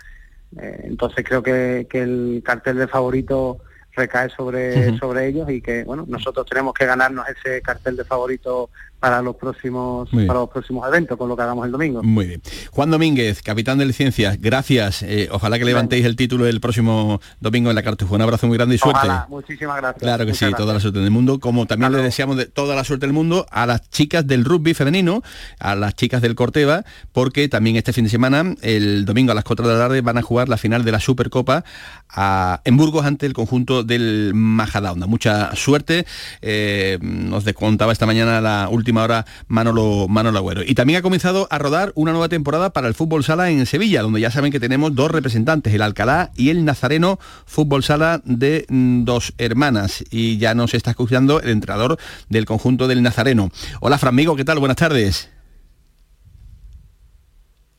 [0.56, 3.58] Eh, entonces creo que, que, el cartel de favorito
[3.92, 8.70] recae sobre, sobre ellos y que bueno nosotros tenemos que ganarnos ese cartel de favorito
[9.00, 12.02] para los próximos para los próximos eventos con lo que hagamos el domingo.
[12.02, 12.42] Muy bien.
[12.72, 15.02] Juan Domínguez, capitán de licencias, gracias.
[15.02, 18.14] Eh, ojalá que levantéis el título el próximo domingo en la Cartuja.
[18.14, 19.08] Un abrazo muy grande y suerte.
[19.28, 20.02] Muchísimas gracias.
[20.02, 21.38] Claro que sí, toda la suerte del mundo.
[21.38, 24.74] Como también le deseamos de toda la suerte del mundo a las chicas del rugby
[24.74, 25.22] femenino,
[25.60, 29.44] a las chicas del Corteva, porque también este fin de semana, el domingo a las
[29.44, 31.64] 4 de la tarde, van a jugar la final de la Supercopa
[32.08, 35.06] a, en Burgos ante el conjunto del Majadahonda.
[35.06, 36.06] Mucha suerte.
[36.42, 40.62] Eh, nos descontaba esta mañana la última última Manolo, Manolo Agüero.
[40.62, 44.02] Y también ha comenzado a rodar una nueva temporada para el fútbol sala en Sevilla,
[44.02, 48.64] donde ya saben que tenemos dos representantes, el Alcalá y el Nazareno Fútbol Sala de
[48.68, 50.04] mm, dos hermanas.
[50.10, 53.50] Y ya nos está escuchando el entrenador del conjunto del Nazareno.
[53.80, 54.58] Hola, Franmigo, ¿qué tal?
[54.58, 55.28] Buenas tardes.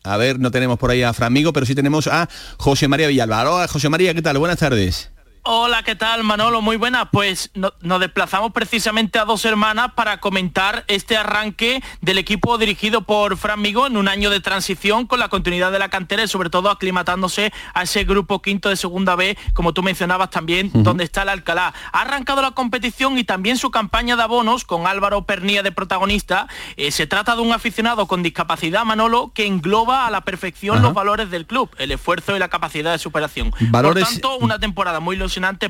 [0.04, 3.50] A ver, no tenemos por ahí a Franmigo, pero sí tenemos a José María Villalba.
[3.50, 4.38] Hola, José María, ¿qué tal?
[4.38, 5.12] Buenas tardes.
[5.44, 6.62] Hola, ¿qué tal Manolo?
[6.62, 7.12] Muy buena.
[7.12, 13.38] Pues nos desplazamos precisamente a dos hermanas para comentar este arranque del equipo dirigido por
[13.38, 16.50] Fran Migo en un año de transición con la continuidad de la cantera y sobre
[16.50, 21.22] todo aclimatándose a ese grupo quinto de segunda B, como tú mencionabas también, donde está
[21.22, 21.74] el Alcalá.
[21.94, 26.48] Ha arrancado la competición y también su campaña de abonos con Álvaro Pernía de protagonista.
[26.76, 30.94] Eh, se trata de un aficionado con discapacidad, Manolo, que engloba a la perfección los
[30.94, 33.54] valores del club, el esfuerzo y la capacidad de superación.
[33.72, 34.04] Valores...
[34.04, 35.16] Por tanto, una temporada muy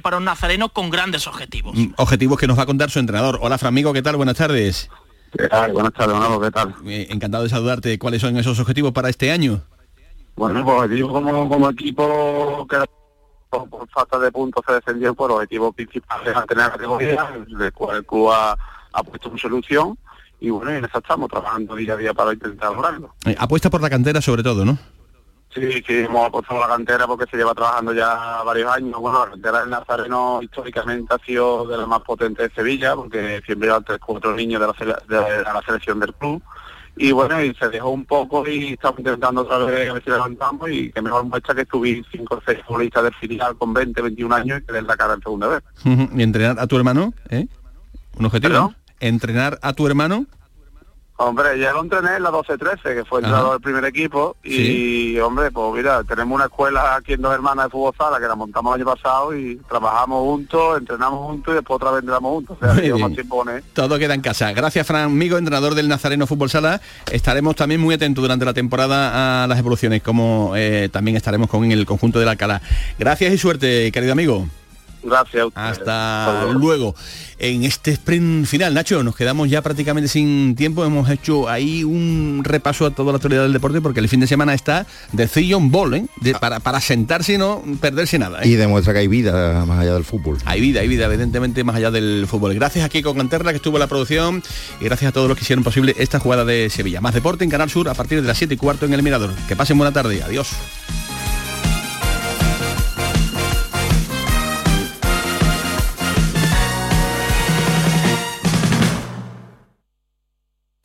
[0.01, 1.75] para un nazareno con grandes objetivos.
[1.75, 3.39] Mm, objetivos que nos va a contar su entrenador.
[3.41, 4.15] Hola, Framigo, ¿qué tal?
[4.15, 4.89] Buenas tardes.
[5.37, 5.73] ¿Qué tal?
[5.73, 6.75] Buenas tardes, ¿qué tal?
[6.85, 7.99] Eh, encantado de saludarte.
[7.99, 9.61] ¿Cuáles son esos objetivos para este año?
[10.35, 12.77] Bueno, pues objetivo como, como equipo que
[13.49, 17.97] por, falta de puntos se descendió por objetivo principal es mantener la categoría, del cual
[17.97, 18.57] el club ha,
[19.03, 19.97] puesto su solución
[20.39, 23.13] y bueno, en eso estamos trabajando día a día para intentar lograrlo.
[23.25, 24.77] Eh, apuesta por la cantera sobre todo, ¿no?
[25.53, 28.99] Sí, sí, hemos apostado la cantera porque se lleva trabajando ya varios años.
[28.99, 33.41] Bueno, la cantera del Nazareno históricamente ha sido de las más potentes de Sevilla, porque
[33.45, 36.41] siempre llevan tres, cuatro niños de la, de, la selección del club.
[36.97, 40.09] Y bueno, y se dejó un poco y estamos intentando otra vez a ver si
[40.11, 44.01] levantamos y que mejor muestra que estuvimos cinco o seis futbolistas del filial con 20,
[44.01, 45.63] 21 años y que den la cara en segunda vez.
[45.83, 47.13] ¿Y entrenar a tu hermano?
[47.29, 47.47] ¿eh?
[48.17, 48.75] ¿Un objetivo?
[48.99, 50.25] ¿Entrenar a tu hermano?
[51.21, 55.51] Hombre, ya lo entrené en la 12-13, que fue entrado del primer equipo, y hombre,
[55.51, 58.73] pues mira, tenemos una escuela aquí en Dos Hermanas de Fútbol Sala, que la montamos
[58.73, 62.57] el año pasado, y trabajamos juntos, entrenamos juntos, y después otra vez entrenamos juntos.
[62.61, 62.73] O sea,
[63.73, 64.53] Todo queda en casa.
[64.53, 66.79] Gracias, Fran Amigo, entrenador del Nazareno Fútbol Sala.
[67.11, 71.69] Estaremos también muy atentos durante la temporada a las evoluciones, como eh, también estaremos con
[71.69, 72.61] el conjunto del Alcalá.
[72.97, 74.47] Gracias y suerte, querido amigo.
[75.09, 75.47] Gracias.
[75.55, 76.95] Hasta luego.
[77.37, 80.83] En este sprint final, Nacho, nos quedamos ya prácticamente sin tiempo.
[80.83, 84.27] Hemos hecho ahí un repaso a toda la actualidad del deporte porque el fin de
[84.27, 86.05] semana está de Zion Ball, ¿eh?
[86.39, 88.41] para, para sentarse y no perderse nada.
[88.43, 88.49] ¿eh?
[88.49, 90.37] Y demuestra que hay vida más allá del fútbol.
[90.45, 92.53] Hay vida, hay vida, evidentemente, más allá del fútbol.
[92.53, 94.43] Gracias a Kiko Canterla, que estuvo en la producción,
[94.81, 96.99] y gracias a todos los que hicieron posible esta jugada de Sevilla.
[96.99, 99.31] Más deporte en Canal Sur a partir de las 7 y cuarto en el Mirador.
[99.47, 100.21] Que pasen buena tarde.
[100.23, 100.49] Adiós.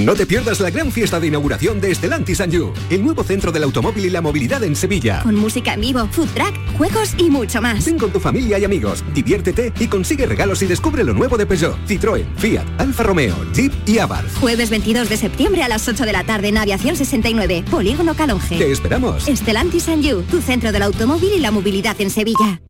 [0.00, 3.52] No te pierdas la gran fiesta de inauguración de Estelantis and You, el nuevo centro
[3.52, 5.20] del automóvil y la movilidad en Sevilla.
[5.22, 7.84] Con música en vivo, food track, juegos y mucho más.
[7.84, 11.44] Ven con tu familia y amigos, diviértete y consigue regalos y descubre lo nuevo de
[11.44, 14.38] Peugeot, Citroën, Fiat, Alfa Romeo, Jeep y Abarth.
[14.40, 18.56] Jueves 22 de septiembre a las 8 de la tarde en Aviación 69, Polígono Calonge.
[18.56, 19.28] Te esperamos.
[19.28, 22.62] Estelantis and You, tu centro del automóvil y la movilidad en Sevilla.